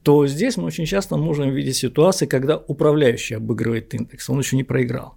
то 0.04 0.24
здесь 0.28 0.56
мы 0.56 0.66
очень 0.66 0.86
часто 0.86 1.16
можем 1.16 1.50
видеть 1.50 1.78
ситуации, 1.78 2.26
когда 2.26 2.58
управляющий 2.58 3.34
обыгрывает 3.34 3.92
индекс, 3.92 4.30
он 4.30 4.38
еще 4.38 4.54
не 4.54 4.62
проиграл. 4.62 5.16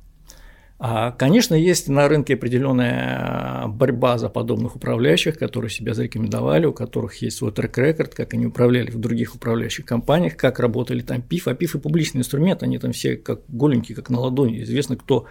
А, 0.77 1.11
конечно, 1.11 1.55
есть 1.55 1.87
на 1.87 2.09
рынке 2.09 2.33
определенная 2.33 3.67
борьба 3.67 4.17
за 4.17 4.27
подобных 4.27 4.75
управляющих, 4.75 5.39
которые 5.39 5.71
себя 5.71 5.93
зарекомендовали, 5.93 6.65
у 6.65 6.73
которых 6.73 7.21
есть 7.21 7.37
свой 7.37 7.53
трек-рекорд, 7.53 8.13
как 8.13 8.33
они 8.33 8.47
управляли 8.47 8.91
в 8.91 8.99
других 8.99 9.35
управляющих 9.35 9.85
компаниях, 9.85 10.35
как 10.35 10.59
работали 10.59 11.01
там 11.01 11.21
ПИФ. 11.21 11.47
А 11.47 11.53
ПИФ 11.53 11.75
и 11.75 11.79
публичный 11.79 12.19
инструмент, 12.19 12.61
они 12.61 12.77
там 12.77 12.91
все 12.91 13.15
как 13.15 13.41
голенькие, 13.47 13.95
как 13.95 14.09
на 14.09 14.19
ладони. 14.19 14.61
Известно, 14.63 14.97
кто 14.97 15.27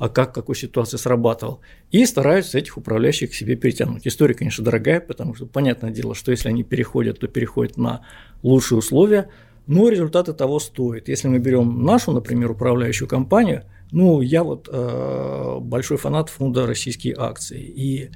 а 0.00 0.08
как 0.08 0.30
в 0.30 0.32
какой 0.32 0.56
ситуации 0.56 0.96
срабатывал, 0.96 1.60
и 1.90 2.06
стараются 2.06 2.56
этих 2.56 2.78
управляющих 2.78 3.32
к 3.32 3.34
себе 3.34 3.54
перетянуть. 3.54 4.08
История, 4.08 4.32
конечно, 4.32 4.64
дорогая, 4.64 4.98
потому 4.98 5.34
что 5.34 5.44
понятное 5.44 5.90
дело, 5.90 6.14
что 6.14 6.30
если 6.30 6.48
они 6.48 6.62
переходят, 6.62 7.18
то 7.18 7.28
переходят 7.28 7.76
на 7.76 8.00
лучшие 8.42 8.78
условия, 8.78 9.28
но 9.66 9.90
результаты 9.90 10.32
того 10.32 10.58
стоят. 10.58 11.08
Если 11.08 11.28
мы 11.28 11.38
берем 11.38 11.84
нашу, 11.84 12.12
например, 12.12 12.50
управляющую 12.50 13.06
компанию, 13.06 13.64
ну, 13.92 14.20
я 14.20 14.44
вот 14.44 14.68
э, 14.70 15.58
большой 15.60 15.96
фанат 15.96 16.28
фонда 16.28 16.66
«Российские 16.66 17.14
акции», 17.18 17.60
и 17.60 18.10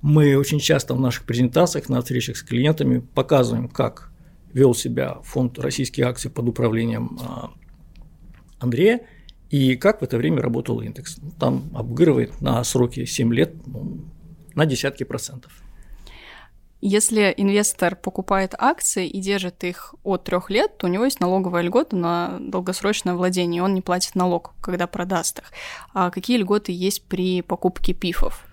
мы 0.00 0.36
очень 0.36 0.60
часто 0.60 0.94
в 0.94 1.00
наших 1.00 1.24
презентациях, 1.24 1.88
на 1.88 2.00
встречах 2.00 2.36
с 2.36 2.42
клиентами 2.42 2.98
показываем, 2.98 3.68
как 3.68 4.10
вел 4.52 4.74
себя 4.74 5.18
фонд 5.24 5.58
«Российские 5.58 6.06
акции» 6.06 6.28
под 6.28 6.48
управлением 6.48 7.18
э, 7.20 7.48
Андрея, 8.60 9.00
и 9.50 9.76
как 9.76 10.00
в 10.00 10.04
это 10.04 10.18
время 10.18 10.42
работал 10.42 10.80
индекс. 10.80 11.16
Там 11.38 11.70
обыгрывает 11.74 12.40
на 12.40 12.62
сроки 12.64 13.04
7 13.04 13.32
лет 13.32 13.54
ну, 13.66 14.04
на 14.54 14.66
десятки 14.66 15.04
процентов. 15.04 15.52
Если 16.80 17.34
инвестор 17.36 17.96
покупает 17.96 18.54
акции 18.56 19.08
и 19.08 19.20
держит 19.20 19.64
их 19.64 19.96
от 20.04 20.24
трех 20.24 20.48
лет, 20.48 20.78
то 20.78 20.86
у 20.86 20.90
него 20.90 21.04
есть 21.04 21.18
налоговая 21.18 21.62
льгота 21.62 21.96
на 21.96 22.38
долгосрочное 22.40 23.14
владение, 23.14 23.64
он 23.64 23.74
не 23.74 23.80
платит 23.80 24.14
налог, 24.14 24.54
когда 24.60 24.86
продаст 24.86 25.40
их. 25.40 25.52
А 25.92 26.10
какие 26.10 26.36
льготы 26.36 26.70
есть 26.70 27.02
при 27.02 27.42
покупке 27.42 27.94
пифов? 27.94 28.44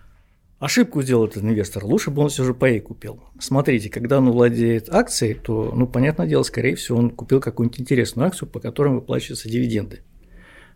Ошибку 0.58 1.04
сделал 1.04 1.28
этот 1.28 1.44
инвестор. 1.44 1.86
Лучше 1.86 2.10
бы 2.10 2.24
он 2.24 2.30
все 2.30 2.44
же 2.44 2.56
паи 2.56 2.80
купил. 2.80 3.22
Смотрите, 3.40 3.90
когда 3.90 4.18
он 4.18 4.32
владеет 4.32 4.92
акцией, 4.92 5.36
то, 5.36 5.72
ну, 5.76 5.86
понятное 5.86 6.26
дело, 6.26 6.42
скорее 6.42 6.76
всего, 6.76 6.98
он 6.98 7.12
купил 7.12 7.40
какую-нибудь 7.40 7.82
интересную 7.82 8.28
акцию, 8.28 8.50
по 8.50 8.60
которой 8.60 8.94
выплачиваются 8.94 9.50
дивиденды. 9.50 10.02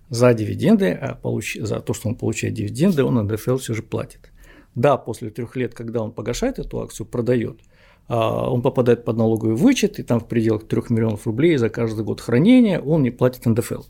За 0.10 0.34
дивиденды, 0.34 0.92
а 0.92 1.16
получ... 1.16 1.58
за 1.60 1.80
то, 1.80 1.94
что 1.94 2.10
он 2.10 2.16
получает 2.16 2.54
дивиденды, 2.54 3.04
он 3.04 3.16
НДФЛ 3.16 3.58
все 3.58 3.74
же 3.74 3.82
платит. 3.82 4.32
Да, 4.80 4.96
после 4.96 5.30
трех 5.30 5.58
лет, 5.58 5.74
когда 5.74 6.02
он 6.02 6.14
погашает 6.14 6.58
эту 6.58 6.80
акцию, 6.80 7.06
продает, 7.06 7.60
а, 8.08 8.50
он 8.50 8.62
попадает 8.62 9.04
под 9.04 9.18
налоговый 9.18 9.56
вычет, 9.56 10.00
и 10.00 10.04
там 10.04 10.22
в 10.22 10.26
пределах 10.26 10.70
3 10.70 10.84
миллионов 10.88 11.28
рублей 11.28 11.58
за 11.58 11.70
каждый 11.70 12.06
год 12.06 12.22
хранения 12.22 12.80
он 12.80 13.04
не 13.04 13.12
платит 13.12 13.46
НДФЛ. 13.46 13.84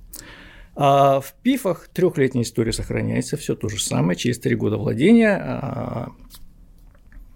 А 0.75 1.21
в 1.21 1.35
ПИФах 1.43 1.89
трехлетняя 1.93 2.43
история 2.43 2.73
сохраняется, 2.73 3.37
все 3.37 3.53
то 3.53 3.69
же 3.69 3.79
самое, 3.79 4.17
через 4.17 4.39
три 4.39 4.55
года 4.55 4.77
владения 4.77 5.37
а, 5.39 6.09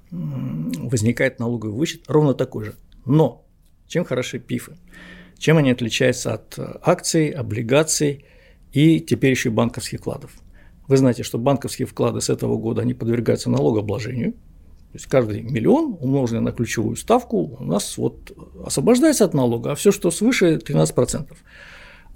возникает 0.10 1.38
налоговый 1.38 1.75
вычет 1.75 2.05
ровно 2.07 2.33
такой 2.33 2.65
же. 2.65 2.74
Но 3.05 3.45
чем 3.88 4.03
хороши 4.03 4.39
ПИФы? 4.39 4.77
Чем 5.38 5.57
они 5.57 5.69
отличаются 5.69 6.33
от 6.33 6.57
акций, 6.81 7.29
облигаций 7.29 8.25
и 8.72 9.00
теперь 9.00 9.29
еще 9.29 9.50
и 9.50 9.51
банковских 9.51 10.00
вкладов? 10.00 10.31
Вы 10.93 10.97
знаете, 10.97 11.23
что 11.23 11.39
банковские 11.39 11.88
вклады 11.88 12.21
с 12.21 12.29
этого 12.29 12.55
года 12.55 12.83
они 12.83 12.93
подвергаются 12.93 13.50
налогообложению. 13.50 14.33
То 14.33 14.38
есть 14.93 15.07
каждый 15.07 15.41
миллион, 15.41 15.97
умноженный 16.00 16.41
на 16.41 16.51
ключевую 16.51 16.97
ставку, 16.97 17.57
у 17.59 17.63
нас 17.63 17.97
вот 17.97 18.31
освобождается 18.63 19.25
от 19.25 19.33
налога, 19.33 19.71
а 19.71 19.75
все, 19.75 19.91
что 19.91 20.12
свыше 20.12 20.57
13%. 20.57 21.35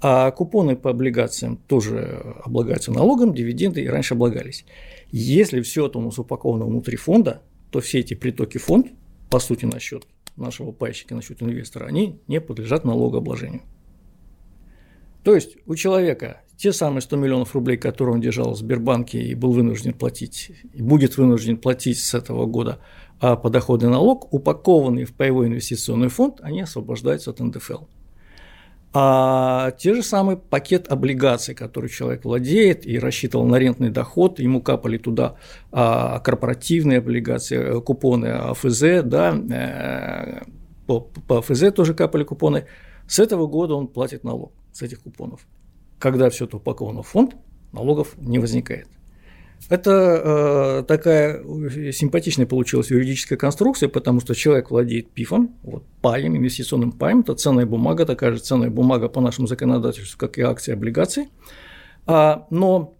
А 0.00 0.30
купоны 0.30 0.76
по 0.76 0.90
облигациям 0.90 1.56
тоже 1.56 2.36
облагаются 2.44 2.92
налогом, 2.92 3.34
дивиденды 3.34 3.82
и 3.82 3.88
раньше 3.88 4.14
облагались. 4.14 4.64
Если 5.10 5.60
все 5.60 5.88
это 5.88 5.98
у 5.98 6.02
нас 6.02 6.16
упаковано 6.20 6.64
внутри 6.64 6.96
фонда, 6.96 7.42
то 7.72 7.80
все 7.80 7.98
эти 7.98 8.14
притоки 8.14 8.58
фонд, 8.58 8.92
по 9.28 9.40
сути, 9.40 9.64
на 9.64 9.80
счет 9.80 10.06
нашего 10.36 10.70
пайщика, 10.70 11.16
на 11.16 11.22
счет 11.22 11.42
инвестора, 11.42 11.86
они 11.86 12.20
не 12.28 12.40
подлежат 12.40 12.84
налогообложению. 12.84 13.62
То 15.24 15.34
есть 15.34 15.56
у 15.66 15.74
человека 15.74 16.42
те 16.58 16.72
самые 16.72 17.02
100 17.02 17.16
миллионов 17.16 17.54
рублей, 17.54 17.76
которые 17.76 18.16
он 18.16 18.20
держал 18.20 18.52
в 18.52 18.58
Сбербанке 18.58 19.22
и 19.22 19.34
был 19.34 19.52
вынужден 19.52 19.94
платить, 19.94 20.50
и 20.74 20.82
будет 20.82 21.16
вынужден 21.16 21.56
платить 21.56 22.00
с 22.00 22.14
этого 22.14 22.46
года 22.46 22.80
а 23.20 23.36
подоходный 23.36 23.90
налог, 23.90 24.32
упакованные 24.32 25.04
в 25.04 25.12
паевой 25.12 25.48
инвестиционный 25.48 26.08
фонд, 26.08 26.40
они 26.40 26.60
освобождаются 26.60 27.30
от 27.30 27.40
НДФЛ. 27.40 27.84
А 28.92 29.72
те 29.72 29.94
же 29.94 30.02
самый 30.02 30.36
пакет 30.36 30.90
облигаций, 30.90 31.54
который 31.54 31.90
человек 31.90 32.24
владеет 32.24 32.86
и 32.86 32.98
рассчитывал 32.98 33.44
на 33.44 33.56
рентный 33.56 33.90
доход, 33.90 34.38
ему 34.38 34.62
капали 34.62 34.98
туда 34.98 35.36
а, 35.72 36.20
корпоративные 36.20 36.98
облигации, 36.98 37.80
купоны 37.80 38.26
АФЗ, 38.26 39.02
да, 39.04 39.36
э, 39.36 40.42
по, 40.86 41.08
АФЗ 41.28 41.72
тоже 41.74 41.94
капали 41.94 42.24
купоны. 42.24 42.66
С 43.06 43.18
этого 43.18 43.46
года 43.46 43.74
он 43.74 43.88
платит 43.88 44.24
налог 44.24 44.52
с 44.72 44.82
этих 44.82 45.00
купонов 45.00 45.46
когда 45.98 46.30
все 46.30 46.44
это 46.44 46.56
упаковано 46.56 47.02
в 47.02 47.08
фонд, 47.08 47.36
налогов 47.72 48.14
не 48.18 48.38
возникает. 48.38 48.88
Это 49.68 49.90
э, 49.90 50.84
такая 50.86 51.42
симпатичная 51.92 52.46
получилась 52.46 52.90
юридическая 52.90 53.36
конструкция, 53.36 53.88
потому 53.88 54.20
что 54.20 54.34
человек 54.34 54.70
владеет 54.70 55.10
ПИФом, 55.10 55.56
вот, 55.62 55.84
паем, 56.00 56.36
инвестиционным 56.36 56.92
паем, 56.92 57.20
это 57.20 57.34
ценная 57.34 57.66
бумага, 57.66 58.06
такая 58.06 58.32
же 58.32 58.38
ценная 58.38 58.70
бумага 58.70 59.08
по 59.08 59.20
нашему 59.20 59.46
законодательству, 59.46 60.16
как 60.18 60.38
и 60.38 60.42
акции, 60.42 60.72
облигации. 60.72 61.28
А, 62.06 62.46
но 62.50 62.96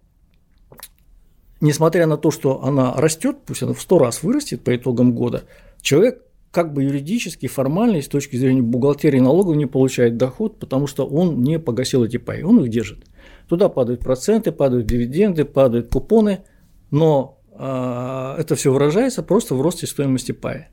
несмотря 1.61 2.05
на 2.05 2.17
то, 2.17 2.29
что 2.29 2.63
она 2.63 2.93
растет, 2.93 3.37
пусть 3.45 3.63
она 3.63 3.73
в 3.73 3.81
100 3.81 3.99
раз 3.99 4.21
вырастет 4.21 4.63
по 4.63 4.75
итогам 4.75 5.13
года, 5.13 5.45
человек 5.81 6.21
как 6.51 6.73
бы 6.73 6.83
юридически, 6.83 7.47
формально, 7.47 8.01
с 8.01 8.07
точки 8.07 8.35
зрения 8.35 8.61
бухгалтерии 8.61 9.19
налогов 9.19 9.55
не 9.55 9.67
получает 9.67 10.17
доход, 10.17 10.59
потому 10.59 10.87
что 10.87 11.05
он 11.05 11.41
не 11.41 11.59
погасил 11.59 12.03
эти 12.03 12.17
паи, 12.17 12.41
он 12.41 12.63
их 12.63 12.69
держит. 12.69 13.05
Туда 13.47 13.69
падают 13.69 14.01
проценты, 14.01 14.51
падают 14.51 14.87
дивиденды, 14.87 15.45
падают 15.45 15.91
купоны, 15.91 16.43
но 16.89 17.39
э, 17.51 18.35
это 18.39 18.55
все 18.55 18.71
выражается 18.71 19.21
просто 19.21 19.53
в 19.55 19.61
росте 19.61 19.85
стоимости 19.85 20.31
пая. 20.31 20.71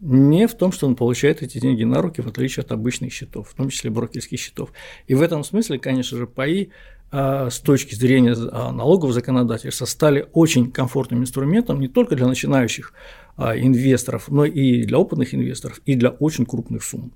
Не 0.00 0.46
в 0.46 0.54
том, 0.54 0.72
что 0.72 0.86
он 0.86 0.94
получает 0.94 1.42
эти 1.42 1.58
деньги 1.58 1.84
на 1.84 2.00
руки, 2.02 2.20
в 2.20 2.28
отличие 2.28 2.62
от 2.62 2.70
обычных 2.70 3.12
счетов, 3.12 3.48
в 3.48 3.54
том 3.54 3.68
числе 3.68 3.90
брокерских 3.90 4.38
счетов. 4.38 4.72
И 5.06 5.14
в 5.14 5.22
этом 5.22 5.42
смысле, 5.42 5.78
конечно 5.78 6.16
же, 6.16 6.26
паи 6.26 6.70
а, 7.10 7.48
с 7.50 7.58
точки 7.58 7.94
зрения 7.94 8.34
налогового 8.34 9.12
законодательства 9.12 9.86
стали 9.86 10.28
очень 10.34 10.70
комфортным 10.70 11.22
инструментом 11.22 11.80
не 11.80 11.88
только 11.88 12.14
для 12.14 12.26
начинающих 12.26 12.92
а, 12.92 13.27
инвесторов, 13.38 14.28
но 14.28 14.44
и 14.44 14.84
для 14.84 14.98
опытных 14.98 15.34
инвесторов, 15.34 15.80
и 15.86 15.94
для 15.94 16.10
очень 16.10 16.46
крупных 16.46 16.82
сумм. 16.82 17.12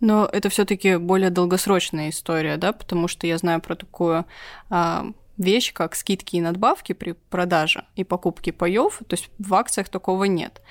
Но 0.00 0.28
это 0.32 0.48
все-таки 0.48 0.96
более 0.96 1.30
долгосрочная 1.30 2.08
история, 2.08 2.56
да, 2.56 2.72
потому 2.72 3.06
что 3.08 3.26
я 3.26 3.36
знаю 3.36 3.60
про 3.60 3.74
такую 3.74 4.24
а, 4.70 5.06
вещь, 5.36 5.72
как 5.72 5.94
скидки 5.94 6.36
и 6.36 6.40
надбавки 6.40 6.94
при 6.94 7.12
продаже 7.12 7.84
и 7.96 8.04
покупке 8.04 8.52
паев, 8.52 9.00
то 9.06 9.14
есть 9.14 9.30
в 9.38 9.54
акциях 9.54 9.88
такого 9.88 10.24
нет. 10.24 10.62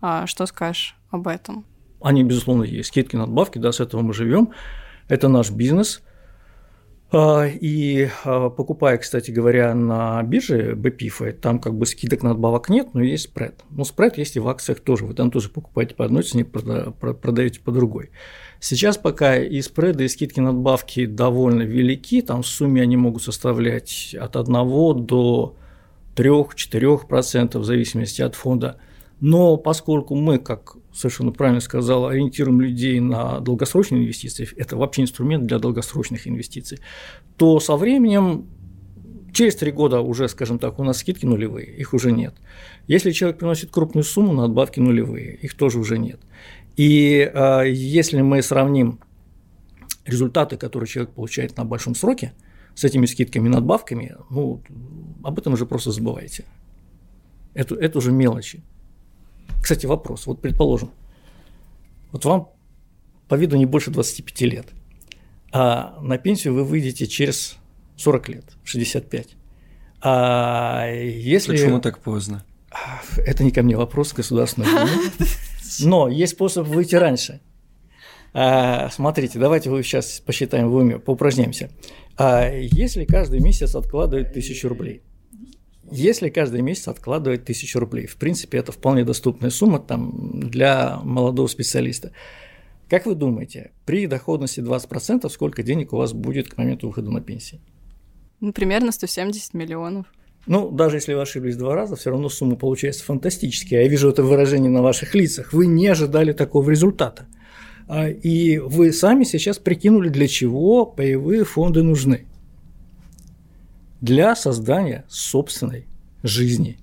А, 0.00 0.26
что 0.26 0.46
скажешь 0.46 0.96
об 1.10 1.26
этом? 1.26 1.64
Они, 2.00 2.22
безусловно, 2.22 2.62
есть. 2.62 2.90
Скидки, 2.90 3.16
надбавки, 3.16 3.58
да, 3.58 3.72
с 3.72 3.80
этого 3.80 4.02
мы 4.02 4.14
живем. 4.14 4.50
Это 5.08 5.28
наш 5.28 5.50
бизнес. 5.50 6.02
А, 7.12 7.46
и 7.46 8.08
а, 8.24 8.50
покупая, 8.50 8.98
кстати 8.98 9.30
говоря, 9.30 9.74
на 9.74 10.22
бирже 10.24 10.74
BPIF, 10.74 11.32
там 11.34 11.60
как 11.60 11.74
бы 11.74 11.86
скидок 11.86 12.22
надбавок 12.22 12.68
нет, 12.68 12.94
но 12.94 13.02
есть 13.02 13.24
спред. 13.24 13.64
Но 13.70 13.84
спред 13.84 14.18
есть 14.18 14.36
и 14.36 14.40
в 14.40 14.48
акциях 14.48 14.80
тоже. 14.80 15.06
Вы 15.06 15.14
там 15.14 15.30
тоже 15.30 15.48
покупаете 15.48 15.94
по 15.94 16.04
одной 16.04 16.24
цене, 16.24 16.44
продаете 16.44 17.60
по 17.60 17.70
другой. 17.70 18.10
Сейчас 18.58 18.98
пока 18.98 19.36
и 19.36 19.60
спреды, 19.60 20.04
и 20.04 20.08
скидки 20.08 20.40
надбавки 20.40 21.06
довольно 21.06 21.62
велики, 21.62 22.22
там 22.22 22.42
в 22.42 22.46
сумме 22.46 22.82
они 22.82 22.96
могут 22.96 23.22
составлять 23.22 24.16
от 24.18 24.34
1 24.34 25.06
до 25.06 25.56
3-4% 26.16 27.58
в 27.58 27.64
зависимости 27.64 28.22
от 28.22 28.34
фонда. 28.34 28.80
Но 29.20 29.56
поскольку 29.56 30.14
мы, 30.14 30.38
как 30.38 30.75
совершенно 30.96 31.30
правильно 31.30 31.60
сказал, 31.60 32.06
ориентируем 32.06 32.60
людей 32.60 32.98
на 33.00 33.40
долгосрочные 33.40 34.02
инвестиции, 34.02 34.48
это 34.56 34.76
вообще 34.76 35.02
инструмент 35.02 35.46
для 35.46 35.58
долгосрочных 35.58 36.26
инвестиций, 36.26 36.78
то 37.36 37.60
со 37.60 37.76
временем 37.76 38.46
через 39.32 39.56
три 39.56 39.70
года 39.70 40.00
уже, 40.00 40.28
скажем 40.28 40.58
так, 40.58 40.78
у 40.78 40.84
нас 40.84 40.98
скидки 40.98 41.26
нулевые, 41.26 41.66
их 41.66 41.92
уже 41.92 42.12
нет. 42.12 42.34
Если 42.86 43.10
человек 43.10 43.38
приносит 43.38 43.70
крупную 43.70 44.04
сумму, 44.04 44.32
надбавки 44.32 44.80
нулевые, 44.80 45.36
их 45.36 45.54
тоже 45.54 45.78
уже 45.78 45.98
нет. 45.98 46.20
И 46.76 47.30
э, 47.32 47.62
если 47.70 48.22
мы 48.22 48.42
сравним 48.42 49.00
результаты, 50.06 50.56
которые 50.56 50.88
человек 50.88 51.12
получает 51.12 51.56
на 51.56 51.64
большом 51.64 51.94
сроке, 51.94 52.32
с 52.74 52.84
этими 52.84 53.06
скидками 53.06 53.46
и 53.46 53.50
надбавками, 53.50 54.16
ну, 54.30 54.62
об 55.24 55.38
этом 55.38 55.54
уже 55.54 55.66
просто 55.66 55.92
забывайте. 55.92 56.44
Это, 57.54 57.74
это 57.74 57.98
уже 57.98 58.12
мелочи. 58.12 58.62
Кстати, 59.62 59.86
вопрос. 59.86 60.26
Вот 60.26 60.40
предположим, 60.40 60.90
вот 62.12 62.24
вам 62.24 62.50
по 63.28 63.34
виду 63.34 63.56
не 63.56 63.66
больше 63.66 63.90
25 63.90 64.40
лет, 64.42 64.66
а 65.52 65.98
на 66.00 66.18
пенсию 66.18 66.54
вы 66.54 66.64
выйдете 66.64 67.06
через 67.06 67.56
40 67.96 68.28
лет, 68.28 68.44
65. 68.64 69.28
А 70.02 70.86
если... 70.88 71.52
Почему 71.52 71.80
так 71.80 71.98
поздно? 71.98 72.44
Это 73.16 73.42
не 73.42 73.50
ко 73.50 73.62
мне 73.62 73.76
вопрос, 73.76 74.12
государственный. 74.12 74.68
Но 75.80 76.08
есть 76.08 76.34
способ 76.34 76.66
выйти 76.66 76.94
раньше. 76.94 77.40
А, 78.34 78.90
смотрите, 78.90 79.38
давайте 79.38 79.70
вы 79.70 79.82
сейчас 79.82 80.20
посчитаем 80.20 80.68
в 80.68 80.74
уме, 80.74 80.98
поупражняемся. 80.98 81.70
А 82.18 82.48
если 82.50 83.04
каждый 83.04 83.40
месяц 83.40 83.74
откладывать 83.74 84.32
тысячу 84.32 84.68
рублей– 84.68 85.02
если 85.90 86.28
каждый 86.28 86.62
месяц 86.62 86.88
откладывать 86.88 87.44
тысячу 87.44 87.78
рублей, 87.78 88.06
в 88.06 88.16
принципе, 88.16 88.58
это 88.58 88.72
вполне 88.72 89.04
доступная 89.04 89.50
сумма 89.50 89.78
там, 89.78 90.40
для 90.40 91.00
молодого 91.02 91.46
специалиста. 91.46 92.12
Как 92.88 93.06
вы 93.06 93.14
думаете, 93.14 93.72
при 93.84 94.06
доходности 94.06 94.60
20% 94.60 95.28
сколько 95.28 95.62
денег 95.62 95.92
у 95.92 95.96
вас 95.96 96.12
будет 96.12 96.48
к 96.48 96.56
моменту 96.56 96.88
выхода 96.88 97.10
на 97.10 97.20
пенсию? 97.20 97.60
Ну, 98.40 98.52
примерно 98.52 98.92
170 98.92 99.54
миллионов. 99.54 100.06
Ну, 100.46 100.70
даже 100.70 100.98
если 100.98 101.14
вы 101.14 101.22
ошиблись 101.22 101.56
два 101.56 101.74
раза, 101.74 101.96
все 101.96 102.10
равно 102.10 102.28
сумма 102.28 102.54
получается 102.56 103.04
фантастическая. 103.04 103.82
Я 103.82 103.88
вижу 103.88 104.08
это 104.08 104.22
выражение 104.22 104.70
на 104.70 104.82
ваших 104.82 105.14
лицах. 105.14 105.52
Вы 105.52 105.66
не 105.66 105.88
ожидали 105.88 106.32
такого 106.32 106.70
результата. 106.70 107.26
А, 107.88 108.08
и 108.08 108.58
вы 108.58 108.92
сами 108.92 109.24
сейчас 109.24 109.58
прикинули, 109.58 110.08
для 110.08 110.28
чего 110.28 110.86
паевые 110.86 111.44
фонды 111.44 111.82
нужны 111.82 112.26
для 114.00 114.34
создания 114.36 115.04
собственной 115.08 115.86
жизни. 116.22 116.78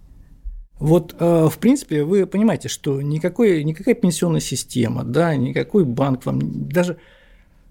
Вот, 0.79 1.15
э, 1.17 1.47
в 1.49 1.57
принципе, 1.59 2.03
вы 2.03 2.25
понимаете, 2.25 2.67
что 2.67 3.01
никакой, 3.01 3.63
никакая 3.63 3.95
пенсионная 3.95 4.41
система, 4.41 5.03
да, 5.03 5.35
никакой 5.35 5.85
банк 5.85 6.25
вам, 6.25 6.67
даже 6.67 6.97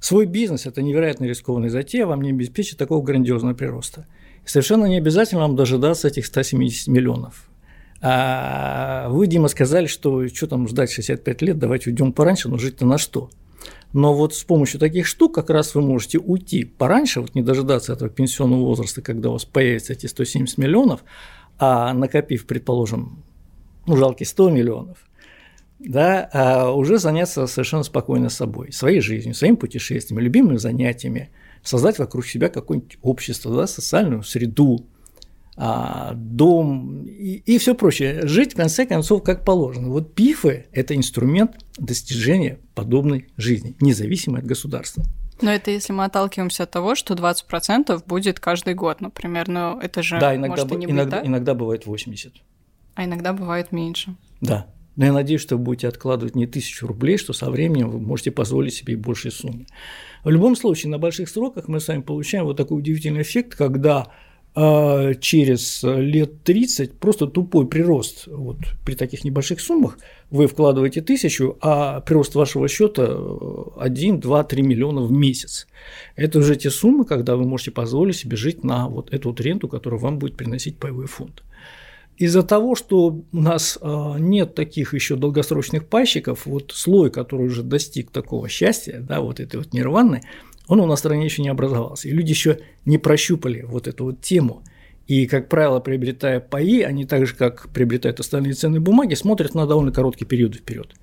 свой 0.01 0.27
бизнес– 0.27 0.67
это 0.67 0.83
невероятно 0.83 1.25
рискованная 1.25 1.69
затея, 1.69 2.07
вам 2.07 2.23
не 2.23 2.31
обеспечит 2.31 2.79
такого 2.79 3.03
грандиозного 3.03 3.55
прироста. 3.55 4.07
Совершенно 4.45 4.87
не 4.87 4.97
обязательно 4.99 5.43
вам 5.43 5.57
дожидаться 5.57 6.09
этих 6.09 6.27
170 6.27 6.89
миллионов. 6.89 7.49
А 8.01 9.09
вы, 9.11 9.29
Дима, 9.29 9.47
сказали, 9.47 9.87
что 9.87 10.27
что 10.29 10.49
там 10.49 10.67
ждать 10.67 10.91
65 10.91 11.43
лет, 11.43 11.59
давайте 11.59 11.91
уйдем 11.91 12.13
пораньше, 12.13 12.49
но 12.49 12.59
жить-то 12.59 12.85
на 12.85 12.99
что? 12.99 13.31
Но 13.93 14.15
вот 14.15 14.35
с 14.35 14.43
помощью 14.43 14.81
таких 14.81 15.07
штук 15.07 15.35
как 15.35 15.51
раз 15.51 15.75
вы 15.75 15.83
можете 15.83 16.19
уйти 16.19 16.65
пораньше, 16.65 17.21
вот 17.21 17.35
не 17.35 17.43
дожидаться 17.43 17.93
этого 17.93 18.11
пенсионного 18.11 18.65
возраста, 18.65 19.03
когда 19.03 19.29
у 19.29 19.33
вас 19.33 19.45
появятся 19.45 19.93
эти 19.93 20.07
170 20.07 20.57
миллионов, 20.59 21.05
а 21.59 21.93
накопив, 21.93 22.47
предположим, 22.47 23.23
ну, 23.87 23.97
жалкие 23.97 24.27
100 24.27 24.51
миллионов, 24.51 24.99
да, 25.79 26.29
а 26.33 26.73
уже 26.73 26.99
заняться 26.99 27.47
совершенно 27.47 27.83
спокойно 27.83 28.31
собой, 28.31 28.73
своей 28.73 29.01
жизнью, 29.01 29.35
своими 29.35 29.57
путешествиями, 29.57 30.23
любимыми 30.23 30.57
занятиями, 30.57 31.31
создать 31.63 31.99
вокруг 31.99 32.27
себя 32.27 32.49
какое-нибудь 32.49 32.99
общество, 33.03 33.55
да, 33.55 33.67
социальную 33.67 34.23
среду, 34.23 34.87
дом 35.57 37.05
и, 37.05 37.43
и 37.45 37.59
все 37.59 37.75
прочее. 37.75 38.27
Жить, 38.27 38.55
в 38.55 38.57
конце 38.57 38.87
концов, 38.87 39.23
как 39.23 39.45
положено. 39.45 39.89
Вот 39.89 40.15
пифы– 40.15 40.67
это 40.73 40.97
инструмент 40.97 41.57
достижения 41.77 42.59
подобной 42.75 43.29
жизни, 43.37 43.77
независимой 43.81 44.41
от 44.41 44.47
государства. 44.47 45.05
Но 45.43 45.51
это 45.51 45.71
если 45.71 45.93
мы 45.93 46.05
отталкиваемся 46.05 46.63
от 46.63 46.71
того, 46.71 46.95
что 46.95 47.15
20% 47.15 48.03
будет 48.07 48.41
каждый 48.41 48.75
год, 48.75 49.01
например, 49.01 49.49
но 49.49 49.79
это 49.83 50.03
же 50.03 50.19
да, 50.21 50.37
иногда, 50.37 50.63
может 50.63 50.73
и 50.73 50.77
не 50.77 50.87
иногда, 50.87 51.17
быть, 51.17 51.25
да? 51.25 51.29
иногда 51.29 51.55
бывает 51.55 51.87
80. 51.87 52.33
А 52.95 53.05
иногда 53.05 53.33
бывает 53.33 53.73
меньше. 53.73 54.15
Да. 54.41 54.67
Но 54.95 55.07
я 55.07 55.13
надеюсь, 55.13 55.41
что 55.41 55.57
вы 55.57 55.65
будете 55.65 55.89
откладывать 55.89 56.37
не 56.37 56.47
тысячу 56.47 56.87
рублей, 56.87 57.17
что 57.17 57.33
со 57.33 57.51
временем 57.51 57.91
вы 57.91 57.99
можете 57.99 58.31
позволить 58.31 58.75
себе 58.75 58.97
большие 58.97 59.33
суммы. 59.33 59.67
В 60.23 60.31
любом 60.31 60.55
случае, 60.55 60.91
на 60.91 60.99
больших 60.99 61.29
сроках 61.29 61.67
мы 61.67 61.81
с 61.81 61.89
вами 61.89 62.03
получаем 62.03 62.45
вот 62.45 62.57
такой 62.57 62.79
удивительный 62.79 63.23
эффект, 63.23 63.57
когда 63.57 64.09
а 64.55 65.15
через 65.15 65.83
лет 65.83 66.43
30 66.43 66.99
просто 66.99 67.27
тупой 67.27 67.67
прирост. 67.67 68.27
Вот 68.27 68.59
при 68.85 68.95
таких 68.95 69.25
небольших 69.25 69.61
суммах 69.61 69.99
вы 70.31 70.47
вкладываете 70.47 71.01
тысячу, 71.01 71.57
а 71.61 72.01
прирост 72.01 72.35
вашего 72.35 72.69
счета 72.69 73.17
1, 73.79 74.21
2, 74.21 74.45
3 74.45 74.63
миллиона 74.63 75.01
в 75.03 75.13
месяц. 75.13 75.67
Это 76.17 76.39
уже 76.39 76.57
те 76.57 76.71
суммы, 76.71 77.05
когда 77.05 77.37
вы 77.37 77.47
можете 77.47 77.71
позволить 77.71 78.17
себе 78.17 78.37
жить 78.37 78.63
на 78.63 78.89
вот 78.89 79.13
эту 79.13 79.31
вот 79.31 79.41
ренту, 79.41 79.69
которую 79.69 80.01
вам 80.01 80.19
будет 80.19 80.37
приносить 80.37 80.77
паевой 80.77 81.07
фонд. 81.07 81.43
Из-за 82.19 82.43
того, 82.43 82.75
что 82.75 83.07
у 83.07 83.25
нас 83.33 83.79
а, 83.81 84.17
нет 84.19 84.55
таких 84.55 84.93
еще 84.93 85.17
долгосрочных 85.17 85.87
пайщиков, 85.87 86.45
вот 86.45 86.73
слой, 86.75 87.11
который 87.11 87.47
уже 87.47 87.63
достиг 87.63 88.11
такого 88.11 88.49
счастья, 88.49 89.01
да, 89.01 89.21
вот 89.21 89.41
этой 89.41 89.57
вот 89.57 89.73
нирваны, 89.73 90.21
он 90.69 90.81
у 90.81 90.87
нас 90.87 90.99
в 90.99 91.01
стране 91.01 91.25
еще 91.25 91.43
не 91.43 91.49
образовался. 91.49 92.09
И 92.09 92.13
люди 92.13 92.31
еще 92.31 92.61
не 92.85 92.99
прощупали 92.99 93.63
вот 93.63 93.89
эту 93.89 94.05
вот 94.05 94.21
тему. 94.21 94.63
И, 95.07 95.27
как 95.27 95.49
правило, 95.49 95.81
приобретая 95.81 96.41
паи, 96.41 96.83
они 96.83 97.05
так 97.05 97.27
же, 97.27 97.35
как 97.35 97.69
приобретают 97.71 98.21
остальные 98.21 98.55
ценные 98.55 98.81
бумаги, 98.81 99.15
смотрят 99.15 99.55
на 99.55 99.67
довольно 99.67 99.93
короткий 99.93 100.25
период 100.25 100.55
вперед. 100.55 100.95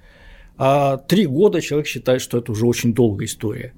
А 0.58 0.98
три 0.98 1.26
года 1.26 1.62
человек 1.62 1.88
считает, 1.88 2.22
что 2.22 2.38
это 2.38 2.52
уже 2.52 2.66
очень 2.66 2.94
долгая 2.94 3.28
история. 3.28 3.74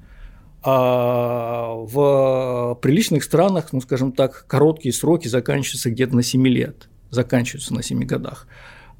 А 0.63 1.73
в 1.73 2.77
приличных 2.81 3.23
странах, 3.23 3.73
ну, 3.73 3.81
скажем 3.81 4.11
так, 4.11 4.45
короткие 4.47 4.93
сроки 4.93 5.27
заканчиваются 5.27 5.89
где-то 5.89 6.15
на 6.15 6.21
7 6.21 6.47
лет, 6.47 6.89
заканчиваются 7.09 7.73
на 7.73 7.81
7 7.81 8.03
годах. 8.05 8.47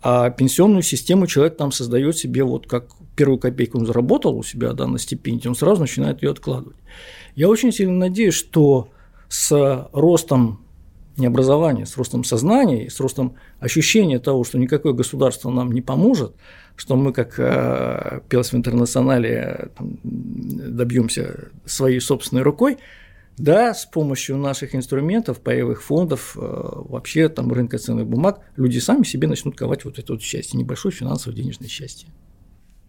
А 0.02 0.32
пенсионную 0.32 0.82
систему 0.82 1.28
человек 1.28 1.58
там 1.58 1.72
создает 1.72 2.18
себе 2.18 2.44
вот 2.44 2.68
как 2.68 2.88
первую 3.16 3.40
копейку 3.40 3.78
он 3.78 3.86
заработал 3.86 4.38
у 4.38 4.44
себя 4.44 4.74
да, 4.74 4.88
на 4.88 4.98
стипендии, 4.98 5.48
он 5.48 5.56
сразу 5.56 5.82
начинает 5.82 6.24
ее 6.24 6.32
откладывать. 6.32 6.78
Я 7.36 7.50
очень 7.50 7.72
сильно 7.72 7.94
надеюсь, 7.94 8.34
что 8.34 8.90
с 9.30 9.90
ростом 9.94 10.62
не 11.18 11.28
образования, 11.28 11.86
с 11.86 11.98
ростом 11.98 12.24
сознания, 12.24 12.90
с 12.90 13.00
ростом 13.00 13.36
ощущения 13.60 14.20
того, 14.20 14.44
что 14.44 14.58
никакое 14.58 14.94
государство 14.94 15.50
нам 15.50 15.72
не 15.72 15.82
поможет, 15.82 16.36
что 16.76 16.96
мы, 16.96 17.14
как 17.14 17.36
э, 17.38 18.22
пелось 18.30 18.52
в 18.52 18.56
интернационале, 18.56 19.72
добьемся 20.04 21.50
своей 21.66 22.00
собственной 22.00 22.42
рукой, 22.44 22.78
да, 23.38 23.74
с 23.74 23.86
помощью 23.86 24.38
наших 24.38 24.76
инструментов, 24.76 25.42
паевых 25.42 25.84
фондов, 25.84 26.36
э, 26.36 26.40
вообще 26.42 27.30
там 27.30 27.52
рынка 27.52 27.78
ценных 27.78 28.08
бумаг, 28.08 28.40
люди 28.56 28.80
сами 28.80 29.04
себе 29.04 29.28
начнут 29.28 29.56
ковать 29.56 29.86
вот 29.86 30.00
это 30.00 30.14
вот 30.14 30.22
счастье, 30.22 30.60
небольшое 30.60 30.94
финансово 30.94 31.36
денежное 31.36 31.68
счастье. 31.68 32.08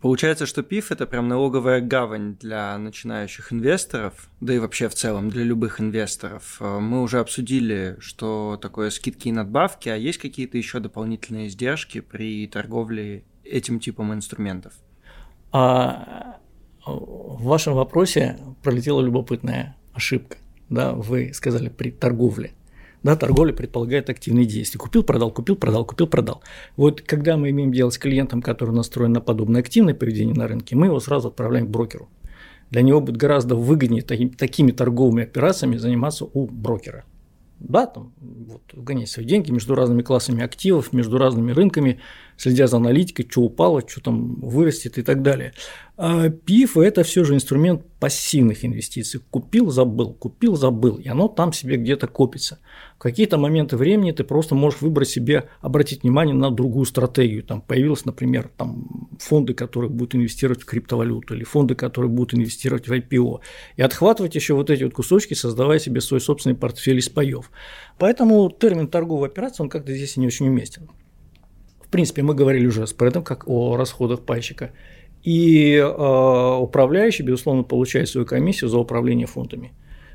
Получается, 0.02 0.46
что 0.46 0.64
ПИФ– 0.64 0.90
это 0.90 1.06
прям 1.06 1.28
налоговая 1.28 1.80
гавань 1.80 2.34
для 2.34 2.76
начинающих 2.76 3.52
инвесторов, 3.52 4.28
да 4.40 4.52
и 4.52 4.58
вообще 4.58 4.88
в 4.88 4.94
целом 4.94 5.30
для 5.30 5.44
любых 5.44 5.80
инвесторов. 5.80 6.56
Э, 6.58 6.80
мы 6.80 7.02
уже 7.02 7.20
обсудили, 7.20 7.96
что 8.00 8.58
такое 8.60 8.90
скидки 8.90 9.28
и 9.28 9.32
надбавки, 9.32 9.88
а 9.88 9.94
есть 9.94 10.18
какие-то 10.18 10.58
еще 10.58 10.80
дополнительные 10.80 11.46
издержки 11.46 12.00
при 12.00 12.48
торговле 12.48 13.22
этим 13.44 13.78
типом 13.78 14.12
инструментов? 14.12 14.72
А 15.52 16.38
в 16.84 17.44
вашем 17.44 17.74
вопросе 17.74 18.38
пролетела 18.64 19.00
любопытная 19.00 19.76
ошибка. 19.92 20.36
Да, 20.68 20.94
вы 20.94 21.32
сказали 21.32 21.68
при 21.68 21.92
торговле. 21.92 22.50
Да, 23.02 23.16
торговля 23.16 23.52
предполагает 23.52 24.10
активные 24.10 24.46
действия. 24.46 24.78
Купил, 24.78 25.02
продал, 25.02 25.32
купил, 25.32 25.56
продал, 25.56 25.84
купил, 25.84 26.06
продал. 26.06 26.42
Вот 26.76 27.02
когда 27.02 27.36
мы 27.36 27.50
имеем 27.50 27.72
дело 27.72 27.90
с 27.90 27.98
клиентом, 27.98 28.42
который 28.42 28.74
настроен 28.74 29.12
на 29.12 29.20
подобное 29.20 29.60
активное 29.60 29.94
поведение 29.94 30.34
на 30.34 30.46
рынке, 30.46 30.76
мы 30.76 30.86
его 30.86 31.00
сразу 31.00 31.28
отправляем 31.28 31.66
к 31.66 31.70
брокеру. 31.70 32.08
Для 32.70 32.82
него 32.82 33.00
будет 33.00 33.16
гораздо 33.16 33.56
выгоднее 33.56 34.02
такими 34.02 34.70
торговыми 34.70 35.24
операциями 35.24 35.76
заниматься 35.76 36.24
у 36.24 36.46
брокера 36.46 37.04
да, 37.62 37.86
там, 37.86 38.12
вот, 38.20 38.62
гонять 38.72 39.08
свои 39.08 39.24
деньги 39.24 39.50
между 39.50 39.74
разными 39.74 40.02
классами 40.02 40.42
активов, 40.42 40.92
между 40.92 41.18
разными 41.18 41.52
рынками, 41.52 42.00
следя 42.42 42.66
за 42.66 42.78
аналитикой, 42.78 43.26
что 43.30 43.42
упало, 43.42 43.82
что 43.86 44.00
там 44.00 44.40
вырастет 44.40 44.98
и 44.98 45.02
так 45.02 45.22
далее. 45.22 45.52
А 45.96 46.28
ПИФ– 46.28 46.76
это 46.78 47.04
все 47.04 47.22
же 47.22 47.34
инструмент 47.34 47.82
пассивных 48.00 48.64
инвестиций. 48.64 49.20
Купил, 49.30 49.70
забыл, 49.70 50.12
купил, 50.12 50.56
забыл, 50.56 50.96
и 50.96 51.06
оно 51.06 51.28
там 51.28 51.52
себе 51.52 51.76
где-то 51.76 52.08
копится. 52.08 52.58
В 52.96 52.98
какие-то 52.98 53.38
моменты 53.38 53.76
времени 53.76 54.10
ты 54.10 54.24
просто 54.24 54.56
можешь 54.56 54.80
выбрать 54.80 55.08
себе, 55.08 55.50
обратить 55.60 56.02
внимание 56.02 56.34
на 56.34 56.50
другую 56.50 56.84
стратегию. 56.84 57.44
Там 57.44 57.60
появилась, 57.60 58.04
например, 58.04 58.50
там 58.56 59.08
фонды, 59.20 59.54
которые 59.54 59.90
будут 59.90 60.16
инвестировать 60.16 60.62
в 60.62 60.64
криптовалюту, 60.64 61.34
или 61.34 61.44
фонды, 61.44 61.76
которые 61.76 62.10
будут 62.10 62.34
инвестировать 62.34 62.88
в 62.88 62.92
IPO. 62.92 63.38
И 63.76 63.82
отхватывать 63.82 64.34
еще 64.34 64.54
вот 64.54 64.68
эти 64.68 64.82
вот 64.82 64.94
кусочки, 64.94 65.34
создавая 65.34 65.78
себе 65.78 66.00
свой 66.00 66.20
собственный 66.20 66.56
портфель 66.56 66.98
из 66.98 67.08
паев. 67.08 67.52
Поэтому 68.00 68.50
термин 68.50 68.88
торговая 68.88 69.30
операция, 69.30 69.62
он 69.62 69.70
как-то 69.70 69.94
здесь 69.94 70.16
не 70.16 70.26
очень 70.26 70.48
уместен. 70.48 70.88
Принципе, 71.92 72.22
мы 72.22 72.34
говорили 72.34 72.66
уже 72.66 72.82
о 72.82 72.86
спредах, 72.86 73.24
как 73.24 73.48
о 73.48 73.76
расходах 73.76 74.22
пайщика. 74.22 74.72
И 75.22 75.76
э, 75.76 76.56
управляющий, 76.58 77.22
безусловно, 77.22 77.62
получает 77.62 78.08
свою 78.08 78.26
комиссию 78.26 78.70
за 78.70 78.78
управление 78.78 79.26
фондами. 79.26 79.72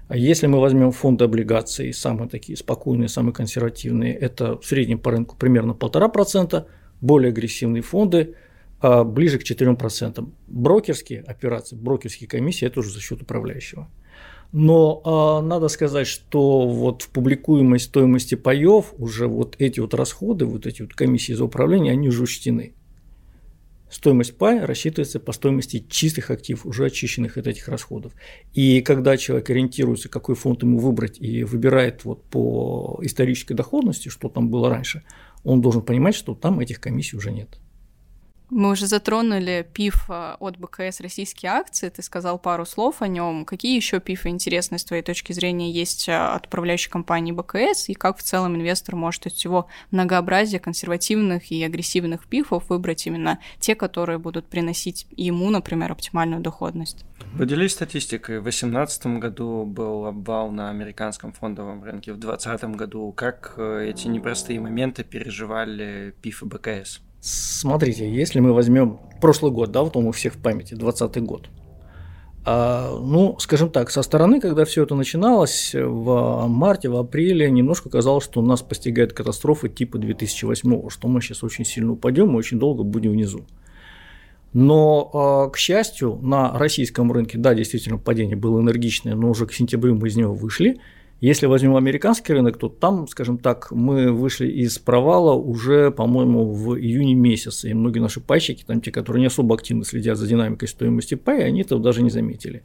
А 0.09 0.17
если 0.17 0.47
мы 0.47 0.59
возьмем 0.59 0.91
фонды 0.91 1.25
облигаций, 1.25 1.93
самые 1.93 2.27
такие 2.27 2.57
спокойные, 2.57 3.07
самые 3.07 3.33
консервативные, 3.33 4.13
это 4.13 4.57
в 4.57 4.65
среднем 4.65 4.99
по 4.99 5.11
рынку 5.11 5.35
примерно 5.37 5.71
1,5%, 5.71 6.65
более 6.99 7.29
агрессивные 7.29 7.83
фонды 7.83 8.35
а 8.79 9.03
ближе 9.03 9.39
к 9.39 9.43
4%. 9.43 10.27
Брокерские 10.47 11.21
операции, 11.21 11.75
брокерские 11.75 12.27
комиссии– 12.27 12.65
это 12.67 12.79
уже 12.79 12.91
за 12.91 13.01
счет 13.01 13.21
управляющего. 13.21 13.89
Но 14.51 15.01
а, 15.03 15.41
надо 15.41 15.67
сказать, 15.67 16.07
что 16.07 16.67
вот 16.67 17.01
в 17.01 17.09
публикуемой 17.09 17.79
стоимости 17.79 18.35
паев 18.35 18.93
уже 18.97 19.27
вот 19.27 19.55
эти 19.59 19.79
вот 19.79 19.93
расходы, 19.93 20.45
вот 20.45 20.65
эти 20.65 20.81
вот 20.81 20.93
комиссии 20.93 21.33
за 21.33 21.45
управление, 21.45 21.93
они 21.93 22.07
уже 22.07 22.23
учтены. 22.23 22.73
Стоимость 23.89 24.37
пая 24.37 24.67
рассчитывается 24.67 25.19
по 25.19 25.31
стоимости 25.31 25.85
чистых 25.89 26.29
активов, 26.29 26.65
уже 26.65 26.85
очищенных 26.85 27.37
от 27.37 27.47
этих 27.47 27.69
расходов. 27.69 28.13
И 28.53 28.81
когда 28.81 29.15
человек 29.15 29.49
ориентируется, 29.49 30.09
какой 30.09 30.35
фонд 30.35 30.63
ему 30.63 30.79
выбрать, 30.79 31.19
и 31.21 31.43
выбирает 31.45 32.03
вот 32.03 32.23
по 32.23 32.99
исторической 33.01 33.53
доходности, 33.53 34.09
что 34.09 34.27
там 34.27 34.49
было 34.49 34.69
раньше, 34.69 35.03
он 35.43 35.61
должен 35.61 35.83
понимать, 35.83 36.15
что 36.15 36.35
там 36.35 36.59
этих 36.59 36.81
комиссий 36.81 37.15
уже 37.15 37.31
нет. 37.31 37.59
Мы 38.49 38.71
уже 38.71 38.87
затронули 38.87 39.67
ПИФ 39.73 40.09
э, 40.09 40.35
от 40.39 40.57
БКС 40.57 41.01
«Российские 41.01 41.51
акции». 41.51 41.89
Ты 41.89 42.01
сказал 42.01 42.39
пару 42.39 42.65
слов 42.65 43.01
о 43.01 43.07
нем. 43.07 43.43
Какие 43.43 43.75
еще 43.75 43.99
ПИФы 43.99 44.29
интересные 44.29 44.79
с 44.79 44.85
твоей 44.85 45.03
точки 45.03 45.33
зрения 45.33 45.69
есть 45.69 46.07
э, 46.07 46.15
от 46.15 46.47
управляющей 46.47 46.89
компании 46.89 47.33
БКС? 47.33 47.89
И 47.89 47.93
как 47.93 48.17
в 48.17 48.23
целом 48.23 48.55
инвестор 48.55 48.95
может 48.95 49.25
из 49.25 49.33
всего 49.33 49.67
многообразия 49.91 50.59
консервативных 50.59 51.51
и 51.51 51.61
агрессивных 51.61 52.25
ПИФов 52.27 52.69
выбрать 52.69 53.05
именно 53.05 53.39
те, 53.59 53.75
которые 53.75 54.17
будут 54.17 54.47
приносить 54.47 55.07
ему, 55.17 55.49
например, 55.49 55.91
оптимальную 55.91 56.41
доходность? 56.41 57.03
Поделись 57.37 57.73
статистикой. 57.73 58.39
В 58.39 58.43
2018 58.43 59.19
году 59.19 59.65
был 59.65 60.05
обвал 60.05 60.51
на 60.51 60.69
американском 60.69 61.33
фондовом 61.33 61.83
рынке, 61.83 62.13
в 62.13 62.17
2020 62.17 62.77
году. 62.77 63.11
Как 63.11 63.55
э, 63.57 63.89
эти 63.89 64.07
непростые 64.07 64.61
моменты 64.61 65.03
переживали 65.03 66.15
ПИФ 66.21 66.43
и 66.43 66.45
БКС? 66.45 67.01
Смотрите, 67.29 68.09
если 68.09 68.39
мы 68.39 68.53
возьмем 68.53 68.99
прошлый 69.19 69.51
год, 69.51 69.71
да, 69.71 69.83
вот 69.83 69.97
он 69.97 70.07
у 70.07 70.13
всех 70.13 70.35
в 70.35 70.37
памяти, 70.37 70.75
2020 70.75 71.23
год, 71.23 71.49
а, 72.45 72.97
ну, 72.97 73.35
скажем 73.39 73.69
так, 73.69 73.91
со 73.91 74.01
стороны, 74.01 74.39
когда 74.39 74.63
все 74.63 74.83
это 74.83 74.95
начиналось 74.95 75.75
в 75.75 76.47
марте, 76.47 76.87
в 76.87 76.95
апреле, 76.95 77.51
немножко 77.51 77.89
казалось, 77.89 78.23
что 78.23 78.41
нас 78.41 78.61
постигает 78.61 79.11
катастрофа 79.11 79.67
типа 79.67 79.97
2008, 79.97 80.89
что 80.89 81.07
мы 81.09 81.19
сейчас 81.19 81.43
очень 81.43 81.65
сильно 81.65 81.91
упадем 81.91 82.31
и 82.31 82.37
очень 82.37 82.59
долго 82.59 82.83
будем 82.83 83.11
внизу. 83.11 83.45
Но, 84.53 85.11
а, 85.13 85.49
к 85.49 85.57
счастью, 85.57 86.17
на 86.21 86.57
российском 86.57 87.11
рынке, 87.11 87.37
да, 87.37 87.53
действительно, 87.53 87.97
падение 87.97 88.37
было 88.37 88.61
энергичное, 88.61 89.15
но 89.15 89.31
уже 89.31 89.47
к 89.47 89.51
сентябрю 89.51 89.95
мы 89.95 90.07
из 90.07 90.15
него 90.15 90.33
вышли– 90.33 90.79
если 91.19 91.47
возьмем 91.47 91.75
американский 91.75 92.33
рынок, 92.33 92.57
то 92.57 92.69
там, 92.69 93.07
скажем 93.07 93.39
так, 93.39 93.71
мы 93.71 94.11
вышли 94.11 94.47
из 94.47 94.77
провала 94.77 95.33
уже, 95.33 95.89
по-моему, 95.89 96.51
в 96.51 96.77
июне 96.77 97.15
месяце. 97.15 97.69
И 97.69 97.73
многие 97.73 97.99
наши 97.99 98.21
пайщики, 98.21 98.63
там 98.63 98.81
те, 98.81 98.91
которые 98.91 99.21
не 99.21 99.27
особо 99.27 99.55
активно 99.55 99.83
следят 99.83 100.17
за 100.17 100.27
динамикой 100.27 100.67
стоимости 100.67 101.15
пай, 101.15 101.43
они 101.43 101.61
этого 101.61 101.81
даже 101.81 102.03
не 102.03 102.11
заметили. 102.11 102.61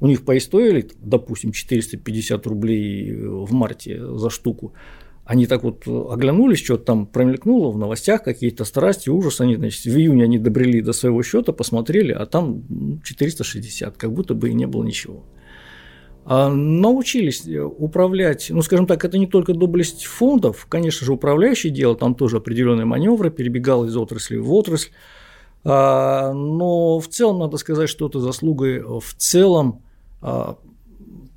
У 0.00 0.06
них 0.06 0.24
пай 0.24 0.40
стоили, 0.40 0.88
допустим, 1.00 1.52
450 1.52 2.46
рублей 2.46 3.14
в 3.14 3.52
марте 3.52 4.00
за 4.16 4.30
штуку. 4.30 4.72
Они 5.24 5.46
так 5.46 5.62
вот 5.62 5.86
оглянулись, 5.86 6.64
что-то 6.64 6.84
там 6.84 7.06
промелькнуло 7.06 7.70
в 7.70 7.78
новостях, 7.78 8.24
какие-то 8.24 8.64
страсти, 8.64 9.10
ужас. 9.10 9.40
Они, 9.40 9.56
значит, 9.56 9.84
в 9.84 9.96
июне 9.96 10.24
они 10.24 10.38
добрели 10.38 10.80
до 10.80 10.92
своего 10.92 11.22
счета, 11.22 11.52
посмотрели, 11.52 12.12
а 12.12 12.24
там 12.24 12.62
460, 13.04 13.96
как 13.98 14.12
будто 14.12 14.34
бы 14.34 14.48
и 14.48 14.54
не 14.54 14.66
было 14.66 14.82
ничего. 14.82 15.24
А, 16.24 16.48
научились 16.48 17.46
э, 17.48 17.60
управлять, 17.60 18.46
ну, 18.50 18.62
скажем 18.62 18.86
так, 18.86 19.04
это 19.04 19.18
не 19.18 19.26
только 19.26 19.54
доблесть 19.54 20.04
фондов, 20.04 20.66
конечно 20.68 21.04
же, 21.04 21.12
управляющее 21.12 21.72
дело, 21.72 21.96
там 21.96 22.14
тоже 22.14 22.36
определенные 22.36 22.84
маневры, 22.84 23.30
перебегал 23.30 23.84
из 23.86 23.96
отрасли 23.96 24.36
в 24.36 24.52
отрасль, 24.52 24.90
а, 25.64 26.32
но 26.32 27.00
в 27.00 27.08
целом 27.08 27.40
надо 27.40 27.56
сказать, 27.56 27.88
что 27.88 28.06
это 28.06 28.20
заслугой 28.20 28.80
в 28.82 29.14
целом 29.16 29.82
а, 30.20 30.58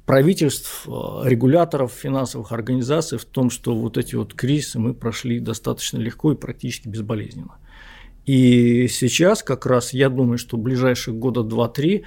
правительств, 0.05 0.85
регуляторов, 0.85 1.91
финансовых 1.91 2.51
организаций 2.51 3.17
в 3.17 3.25
том, 3.25 3.49
что 3.49 3.75
вот 3.75 3.97
эти 3.97 4.13
вот 4.13 4.35
кризисы 4.35 4.77
мы 4.77 4.93
прошли 4.93 5.39
достаточно 5.39 5.97
легко 5.97 6.31
и 6.31 6.35
практически 6.35 6.87
безболезненно. 6.87 7.57
И 8.27 8.87
сейчас 8.87 9.41
как 9.41 9.65
раз 9.65 9.93
я 9.93 10.09
думаю, 10.09 10.37
что 10.37 10.57
в 10.57 10.59
ближайшие 10.59 11.15
года 11.15 11.41
2-3 11.41 12.03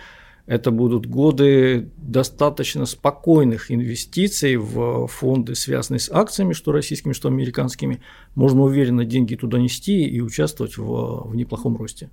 это 0.48 0.70
будут 0.70 1.06
годы 1.06 1.90
достаточно 1.98 2.86
спокойных 2.86 3.70
инвестиций 3.70 4.56
в 4.56 5.06
фонды, 5.06 5.54
связанные 5.54 6.00
с 6.00 6.10
акциями, 6.10 6.54
что 6.54 6.72
российскими, 6.72 7.12
что 7.12 7.28
американскими. 7.28 8.00
Можно 8.34 8.62
уверенно 8.62 9.04
деньги 9.04 9.34
туда 9.34 9.58
нести 9.58 10.04
и 10.04 10.22
участвовать 10.22 10.78
в, 10.78 11.28
в 11.28 11.36
неплохом 11.36 11.76
росте. 11.76 12.08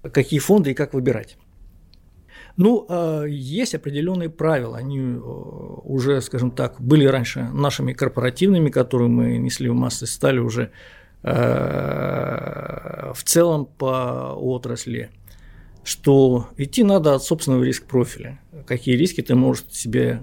Какие 0.00 0.38
фонды 0.38 0.70
и 0.70 0.74
как 0.74 0.94
выбирать? 0.94 1.36
Ну, 2.56 2.86
а, 2.88 3.24
есть 3.24 3.74
определенные 3.74 4.30
правила, 4.30 4.76
они 4.78 5.00
э, 5.00 5.18
уже, 5.18 6.20
скажем 6.20 6.52
так, 6.52 6.80
были 6.80 7.04
раньше 7.04 7.48
нашими 7.52 7.94
корпоративными, 7.94 8.70
которые 8.70 9.08
мы 9.08 9.38
несли 9.38 9.68
в 9.68 9.74
массы, 9.74 10.06
стали 10.06 10.38
уже 10.38 10.70
э, 11.24 13.12
в 13.12 13.24
целом 13.24 13.66
по 13.66 14.34
отрасли 14.36 15.10
что 15.84 16.48
идти 16.56 16.84
надо 16.84 17.14
от 17.14 17.22
собственного 17.22 17.64
риск-профиля. 17.64 18.40
Какие 18.66 18.96
риски 18.96 19.20
ты 19.20 19.34
можешь 19.34 19.64
себе 19.70 20.22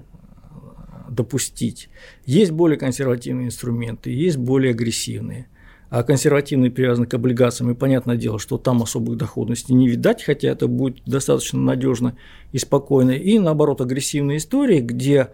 допустить. 1.10 1.90
Есть 2.24 2.52
более 2.52 2.78
консервативные 2.78 3.48
инструменты, 3.48 4.10
есть 4.10 4.38
более 4.38 4.70
агрессивные. 4.70 5.48
А 5.90 6.04
консервативные 6.04 6.70
привязаны 6.70 7.06
к 7.06 7.14
облигациям, 7.14 7.70
и 7.70 7.74
понятное 7.74 8.16
дело, 8.16 8.38
что 8.38 8.58
там 8.58 8.82
особых 8.82 9.16
доходностей 9.16 9.74
не 9.74 9.88
видать, 9.88 10.22
хотя 10.22 10.48
это 10.48 10.68
будет 10.68 11.02
достаточно 11.04 11.58
надежно 11.58 12.16
и 12.52 12.58
спокойно. 12.58 13.10
И 13.10 13.40
наоборот, 13.40 13.80
агрессивные 13.80 14.38
истории, 14.38 14.80
где 14.80 15.30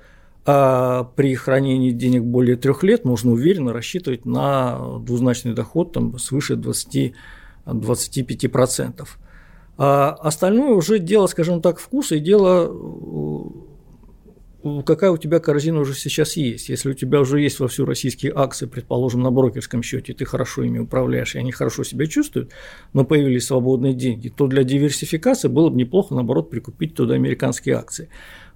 а 0.49 1.11
при 1.17 1.35
хранении 1.35 1.91
денег 1.91 2.23
более 2.23 2.55
трех 2.57 2.85
лет 2.85 3.05
можно 3.05 3.33
уверенно 3.33 3.73
рассчитывать 3.73 4.25
на 4.25 5.01
двузначный 5.01 5.55
доход 5.55 5.93
там, 5.93 6.21
свыше 6.21 6.55
20-25%. 6.55 9.09
А 9.79 10.11
остальное 10.21 10.73
уже 10.73 10.99
дело, 10.99 11.27
скажем 11.27 11.61
так, 11.61 11.79
вкуса 11.79 12.17
и 12.17 12.21
дело, 12.21 12.73
какая 14.85 15.11
у 15.11 15.19
тебя 15.19 15.39
корзина 15.39 15.81
уже 15.81 15.95
сейчас 15.95 16.37
есть. 16.37 16.71
Если 16.71 16.91
у 16.91 16.95
тебя 16.95 17.21
уже 17.21 17.41
есть 17.41 17.61
во 17.61 17.69
всю 17.69 17.85
российские 17.85 18.33
акции, 18.35 18.67
предположим, 18.67 19.21
на 19.21 19.31
брокерском 19.31 19.83
счете, 19.83 20.15
ты 20.15 20.25
хорошо 20.25 20.63
ими 20.63 20.79
управляешь, 20.79 21.35
и 21.35 21.39
они 21.39 21.53
хорошо 21.53 21.85
себя 21.85 22.07
чувствуют, 22.07 22.53
но 22.95 23.05
появились 23.05 23.47
свободные 23.47 23.93
деньги, 23.93 24.33
то 24.35 24.47
для 24.47 24.65
диверсификации 24.65 25.49
было 25.49 25.69
бы 25.69 25.77
неплохо, 25.77 26.15
наоборот, 26.15 26.51
прикупить 26.51 26.95
туда 26.95 27.15
американские 27.15 27.77
акции. 27.77 28.09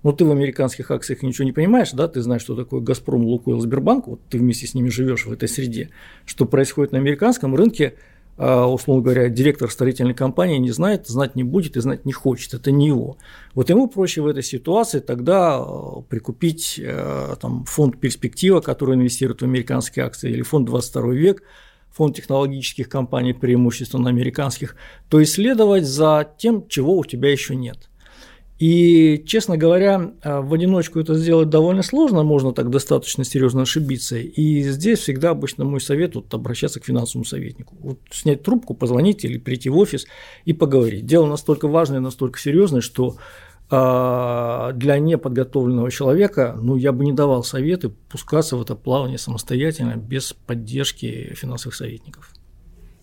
Но 0.03 0.13
ты 0.13 0.25
в 0.25 0.31
американских 0.31 0.91
акциях 0.91 1.23
ничего 1.23 1.45
не 1.45 1.53
понимаешь, 1.53 1.91
да, 1.93 2.09
ты 2.09 2.23
знаешь, 2.23 2.41
что 2.41 2.57
такое 2.57 2.81
Газпром, 2.81 3.23
Лукойл, 3.23 3.61
Сбербанк, 3.61 4.07
вот 4.07 4.21
ты 4.31 4.39
вместе 4.39 4.67
с 4.67 4.73
ними 4.73 4.89
живешь 4.89 5.27
в 5.27 5.33
этой 5.33 5.47
среде. 5.47 5.91
Что 6.25 6.47
происходит 6.47 6.93
на 6.93 6.99
американском 6.99 7.55
рынке– 7.55 7.97
условно 8.41 9.03
говоря, 9.03 9.29
директор 9.29 9.71
строительной 9.71 10.15
компании 10.15 10.57
не 10.57 10.71
знает, 10.71 11.07
знать 11.07 11.37
не 11.37 11.45
будет 11.45 11.77
и 11.77 11.81
знать 11.81 12.07
не 12.07 12.13
хочет. 12.13 12.55
Это 12.55 12.71
не 12.71 12.87
его. 12.87 13.19
Вот 13.55 13.69
ему 13.69 13.87
проще 13.87 14.23
в 14.23 14.27
этой 14.27 14.43
ситуации 14.43 15.01
тогда 15.01 15.59
а, 15.59 16.01
прикупить 16.09 16.81
э, 16.83 17.35
там, 17.39 17.67
фонд 17.67 18.01
перспектива, 18.01 18.61
который 18.61 18.95
инвестирует 18.95 19.43
в 19.43 19.45
американские 19.45 20.07
акции, 20.07 20.31
или 20.31 20.41
фонд 20.41 20.65
22 20.67 21.13
век, 21.13 21.43
фонд 21.91 22.17
технологических 22.17 22.89
компаний, 22.89 23.35
преимущественно 23.35 24.09
американских, 24.09 24.75
то 25.11 25.23
исследовать 25.23 25.85
за 25.85 26.27
тем, 26.39 26.67
чего 26.67 26.97
у 26.97 27.05
тебя 27.05 27.31
еще 27.31 27.55
нет. 27.55 27.90
И, 28.61 29.25
честно 29.27 29.57
говоря, 29.57 30.13
э, 30.23 30.41
в 30.41 30.53
одиночку 30.53 31.01
это 31.01 31.15
сделать 31.15 31.49
довольно 31.49 31.83
сложно, 31.83 32.23
можно 32.23 32.53
так 32.53 32.69
достаточно 32.69 33.25
серьезно 33.25 33.63
ошибиться. 33.63 34.19
И 34.19 34.63
здесь 34.65 34.99
всегда 34.99 35.31
обычно 35.31 35.65
мой 35.65 35.81
совет 35.81 36.15
вот, 36.15 36.33
обращаться 36.35 36.79
к 36.79 36.85
финансовому 36.85 37.25
советнику. 37.25 37.75
Вот 37.81 38.01
снять 38.11 38.43
трубку, 38.43 38.75
позвонить 38.75 39.25
или 39.25 39.39
прийти 39.39 39.71
в 39.71 39.79
офис 39.79 40.07
и 40.45 40.53
поговорить. 40.53 41.07
Дело 41.07 41.27
настолько 41.27 41.69
важное, 41.69 42.01
настолько 42.01 42.39
серьезное, 42.39 42.83
что 42.83 43.17
э, 43.71 44.73
для 44.75 44.99
неподготовленного 44.99 45.91
человека, 45.91 46.55
ну, 46.61 46.77
я 46.77 46.93
бы 46.93 47.07
не 47.07 47.15
давал 47.15 47.43
советы 47.43 47.89
пускаться 48.11 48.59
в 48.59 48.63
это 48.63 48.75
плавание 48.75 49.17
самостоятельно, 49.17 49.97
без 49.97 50.35
поддержки 50.35 51.33
финансовых 51.35 51.75
советников. 51.75 52.35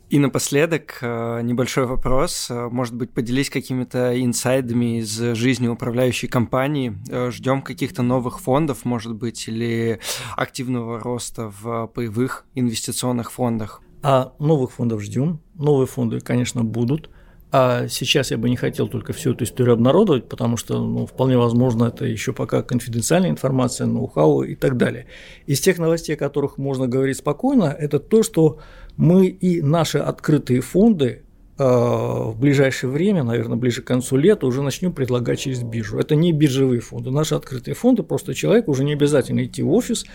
И 0.09 0.19
напоследок 0.19 0.99
э, 1.01 1.41
небольшой 1.41 1.85
вопрос. 1.85 2.47
Э, 2.49 2.69
может 2.69 2.95
быть, 2.95 3.11
поделись 3.11 3.49
какими-то 3.49 4.19
инсайдами 4.23 4.99
из 4.99 5.17
жизни 5.17 5.67
управляющей 5.67 6.29
компании. 6.29 6.97
Э, 7.09 7.29
Ждем 7.29 7.61
каких-то 7.61 8.03
новых 8.03 8.39
фондов, 8.39 8.85
может 8.85 9.13
быть, 9.13 9.49
или 9.49 9.99
активного 10.37 11.01
роста 11.01 11.51
в 11.59 11.87
паевых 11.87 12.45
инвестиционных 12.55 13.33
фондах? 13.33 13.81
А 14.01 14.33
новых 14.39 14.71
фондов 14.71 15.01
ждем. 15.01 15.41
Новые 15.55 15.87
фонды, 15.87 16.21
конечно, 16.21 16.63
будут. 16.63 17.09
А 17.49 17.87
сейчас 17.87 18.31
я 18.31 18.37
бы 18.37 18.49
не 18.49 18.57
хотел 18.57 18.89
только 18.89 19.13
всю 19.13 19.31
эту 19.31 19.45
историю 19.45 19.73
обнародовать, 19.73 20.27
потому 20.27 20.57
что 20.57 20.85
ну, 20.85 21.05
вполне 21.05 21.37
возможно 21.37 21.85
это 21.85 22.05
еще 22.05 22.33
пока 22.33 22.61
конфиденциальная 22.61 23.29
информация, 23.29 23.87
ноу-хау 23.87 24.43
и 24.43 24.55
так 24.55 24.75
далее. 24.75 25.05
Из 25.45 25.61
тех 25.61 25.77
новостей, 25.77 26.15
о 26.15 26.19
которых 26.19 26.57
можно 26.57 26.87
говорить 26.87 27.17
спокойно, 27.17 27.65
это 27.77 27.99
то, 27.99 28.21
что 28.21 28.59
мы 28.97 29.27
и 29.27 29.61
наши 29.61 29.97
открытые 29.97 30.59
фонды 30.59 31.23
э, 31.57 31.63
в 31.63 32.35
ближайшее 32.37 32.89
время, 32.89 33.23
наверное, 33.23 33.57
ближе 33.57 33.81
к 33.81 33.87
концу 33.87 34.17
лета, 34.17 34.45
уже 34.45 34.61
начнем 34.61 34.91
предлагать 34.91 35.39
через 35.39 35.63
биржу. 35.63 35.99
Это 35.99 36.15
не 36.15 36.33
биржевые 36.33 36.81
фонды. 36.81 37.11
Наши 37.11 37.35
открытые 37.35 37.75
фонды, 37.75 38.03
просто 38.03 38.33
человек 38.33 38.67
уже 38.67 38.83
не 38.83 38.91
обязательно 38.91 39.45
идти 39.45 39.63
в 39.63 39.71
офис, 39.71 40.05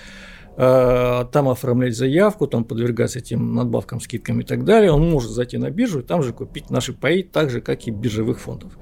там 0.56 1.48
оформлять 1.48 1.96
заявку, 1.96 2.46
там 2.46 2.64
подвергаться 2.64 3.20
этим 3.20 3.54
надбавкам, 3.54 4.00
скидкам 4.00 4.40
и 4.40 4.44
так 4.44 4.64
далее, 4.64 4.92
он 4.92 5.10
может 5.10 5.30
зайти 5.30 5.56
на 5.56 5.70
биржу 5.70 6.00
и 6.00 6.02
там 6.02 6.22
же 6.22 6.32
купить 6.32 6.70
наши 6.70 6.92
паи, 6.92 7.22
так 7.22 7.48
же, 7.50 7.60
как 7.60 7.86
и 7.86 7.90
биржевых 7.90 8.38
фондов. 8.38 8.76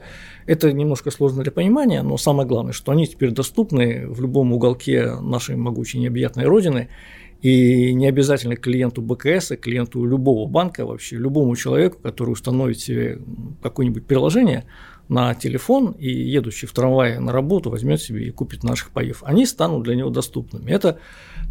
Это 0.47 0.73
немножко 0.73 1.11
сложно 1.13 1.43
для 1.43 1.53
понимания, 1.53 2.03
но 2.03 2.17
самое 2.17 2.49
главное, 2.49 2.73
что 2.73 2.91
они 2.91 3.07
теперь 3.07 3.31
доступны 3.31 4.09
в 4.09 4.21
любом 4.21 4.53
уголке 4.53 5.15
нашей 5.21 5.55
могучей 5.55 6.01
необъятной 6.01 6.47
родины, 6.47 6.89
И 7.43 7.95
не 7.95 8.07
обязательно 8.07 8.57
клиенту 8.57 9.01
БКС, 9.01 9.53
а 9.53 9.57
клиенту 9.57 10.05
любого 10.05 10.47
банка 10.47 10.85
вообще, 10.85 11.17
любому 11.17 11.57
человеку, 11.57 11.99
который 12.03 12.31
установит 12.31 12.81
себе 12.81 13.19
какое-нибудь 13.63 14.07
приложение 14.07 14.65
на 15.11 15.35
телефон 15.35 15.97
и 15.99 16.09
едущий 16.09 16.69
в 16.69 16.73
трамвае 16.73 17.19
на 17.19 17.33
работу 17.33 17.69
возьмет 17.69 18.01
себе 18.01 18.29
и 18.29 18.31
купит 18.31 18.63
наших 18.63 18.91
паев. 18.91 19.25
Они 19.27 19.45
станут 19.45 19.83
для 19.83 19.97
него 19.97 20.09
доступными. 20.09 20.71
Это 20.71 21.01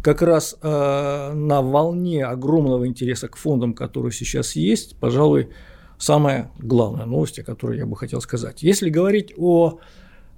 как 0.02 0.22
раз 0.22 0.56
э, 0.62 1.32
на 1.34 1.60
волне 1.60 2.24
огромного 2.24 2.86
интереса 2.86 3.28
к 3.28 3.36
фондам, 3.36 3.74
которые 3.74 4.12
сейчас 4.12 4.56
есть, 4.56 4.96
пожалуй, 4.96 5.50
самая 5.98 6.50
главная 6.58 7.04
новость, 7.04 7.38
о 7.38 7.42
которой 7.44 7.76
я 7.76 7.84
бы 7.84 7.96
хотел 7.96 8.22
сказать. 8.22 8.62
Если 8.62 8.88
говорить 8.88 9.34
о 9.36 9.78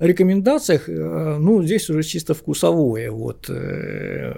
рекомендациях, 0.00 0.88
э, 0.88 1.36
ну, 1.38 1.62
здесь 1.62 1.88
уже 1.90 2.02
чисто 2.02 2.34
вкусовое. 2.34 3.12
Вот, 3.12 3.48
э, 3.48 4.34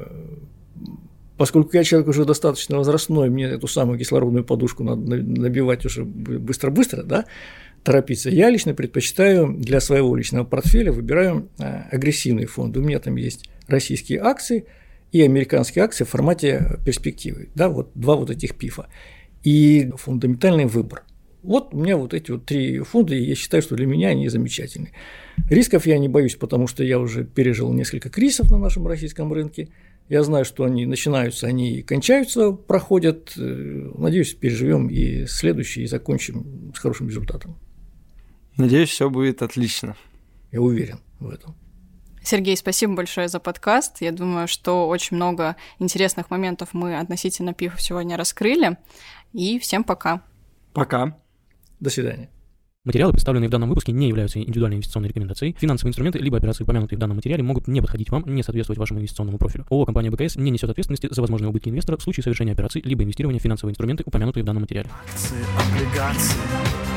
Поскольку 1.36 1.76
я 1.76 1.82
человек 1.82 2.08
уже 2.08 2.24
достаточно 2.24 2.76
возрастной, 2.76 3.28
мне 3.28 3.46
эту 3.46 3.66
самую 3.66 3.98
кислородную 3.98 4.44
подушку 4.44 4.84
надо 4.84 5.16
набивать 5.16 5.84
уже 5.84 6.04
быстро-быстро, 6.04 7.02
да, 7.02 7.24
торопиться. 7.84 8.30
Я 8.30 8.50
лично 8.50 8.74
предпочитаю 8.74 9.54
для 9.56 9.80
своего 9.80 10.16
личного 10.16 10.44
портфеля 10.44 10.90
выбираю 10.90 11.48
э, 11.58 11.82
агрессивные 11.92 12.46
фонды. 12.46 12.80
У 12.80 12.82
меня 12.82 12.98
там 12.98 13.16
есть 13.16 13.48
российские 13.68 14.20
акции 14.20 14.64
и 15.12 15.22
американские 15.22 15.84
акции 15.84 16.04
в 16.04 16.08
формате 16.08 16.78
перспективы. 16.84 17.50
Да, 17.54 17.68
вот 17.68 17.92
два 17.94 18.16
вот 18.16 18.30
этих 18.30 18.56
пифа. 18.56 18.88
И 19.44 19.92
фундаментальный 19.96 20.64
выбор. 20.64 21.04
Вот 21.42 21.74
у 21.74 21.78
меня 21.78 21.98
вот 21.98 22.14
эти 22.14 22.30
вот 22.30 22.46
три 22.46 22.78
фонда, 22.80 23.14
и 23.14 23.22
я 23.22 23.34
считаю, 23.34 23.62
что 23.62 23.76
для 23.76 23.86
меня 23.86 24.08
они 24.08 24.28
замечательные. 24.28 24.92
Рисков 25.50 25.86
я 25.86 25.98
не 25.98 26.08
боюсь, 26.08 26.36
потому 26.36 26.66
что 26.66 26.82
я 26.82 26.98
уже 26.98 27.24
пережил 27.24 27.70
несколько 27.74 28.08
кризисов 28.08 28.50
на 28.50 28.56
нашем 28.56 28.86
российском 28.86 29.30
рынке. 29.30 29.68
Я 30.08 30.22
знаю, 30.22 30.46
что 30.46 30.64
они 30.64 30.86
начинаются, 30.86 31.46
они 31.46 31.82
кончаются, 31.82 32.52
проходят. 32.52 33.34
Э, 33.36 33.90
надеюсь, 33.94 34.32
переживем 34.34 34.88
и 34.88 35.26
следующий, 35.26 35.82
и 35.82 35.86
закончим 35.86 36.72
с 36.74 36.78
хорошим 36.78 37.08
результатом. 37.08 37.58
Надеюсь, 38.56 38.90
все 38.90 39.10
будет 39.10 39.42
отлично. 39.42 39.96
Я 40.52 40.60
уверен 40.60 41.00
в 41.18 41.28
этом. 41.28 41.56
Сергей, 42.22 42.56
спасибо 42.56 42.94
большое 42.94 43.28
за 43.28 43.38
подкаст. 43.38 44.00
Я 44.00 44.10
думаю, 44.10 44.48
что 44.48 44.88
очень 44.88 45.16
много 45.16 45.56
интересных 45.78 46.30
моментов 46.30 46.70
мы 46.72 46.98
относительно 46.98 47.52
пива 47.52 47.74
сегодня 47.78 48.16
раскрыли. 48.16 48.78
И 49.32 49.58
всем 49.58 49.84
пока. 49.84 50.22
Пока. 50.72 51.18
До 51.80 51.90
свидания. 51.90 52.30
Материалы, 52.84 53.12
представленные 53.12 53.48
в 53.48 53.50
данном 53.50 53.70
выпуске, 53.70 53.92
не 53.92 54.08
являются 54.08 54.38
индивидуальной 54.38 54.76
инвестиционной 54.76 55.08
рекомендацией. 55.08 55.56
Финансовые 55.58 55.90
инструменты 55.90 56.18
либо 56.18 56.36
операции, 56.36 56.64
упомянутые 56.64 56.98
в 56.98 57.00
данном 57.00 57.16
материале, 57.16 57.42
могут 57.42 57.66
не 57.66 57.80
подходить 57.80 58.10
вам, 58.10 58.24
не 58.26 58.42
соответствовать 58.42 58.78
вашему 58.78 59.00
инвестиционному 59.00 59.38
профилю. 59.38 59.66
ООО 59.70 59.86
«Компания 59.86 60.10
БКС» 60.10 60.36
не 60.36 60.50
несет 60.50 60.68
ответственности 60.70 61.08
за 61.10 61.20
возможные 61.20 61.48
убытки 61.48 61.70
инвестора 61.70 61.96
в 61.96 62.02
случае 62.02 62.24
совершения 62.24 62.52
операций 62.52 62.82
либо 62.84 63.02
инвестирования 63.02 63.40
в 63.40 63.42
финансовые 63.42 63.72
инструменты, 63.72 64.04
упомянутые 64.06 64.42
в 64.42 64.46
данном 64.46 64.62
материале. 64.62 64.90
Акции, 65.06 65.36
облигации 65.56 66.93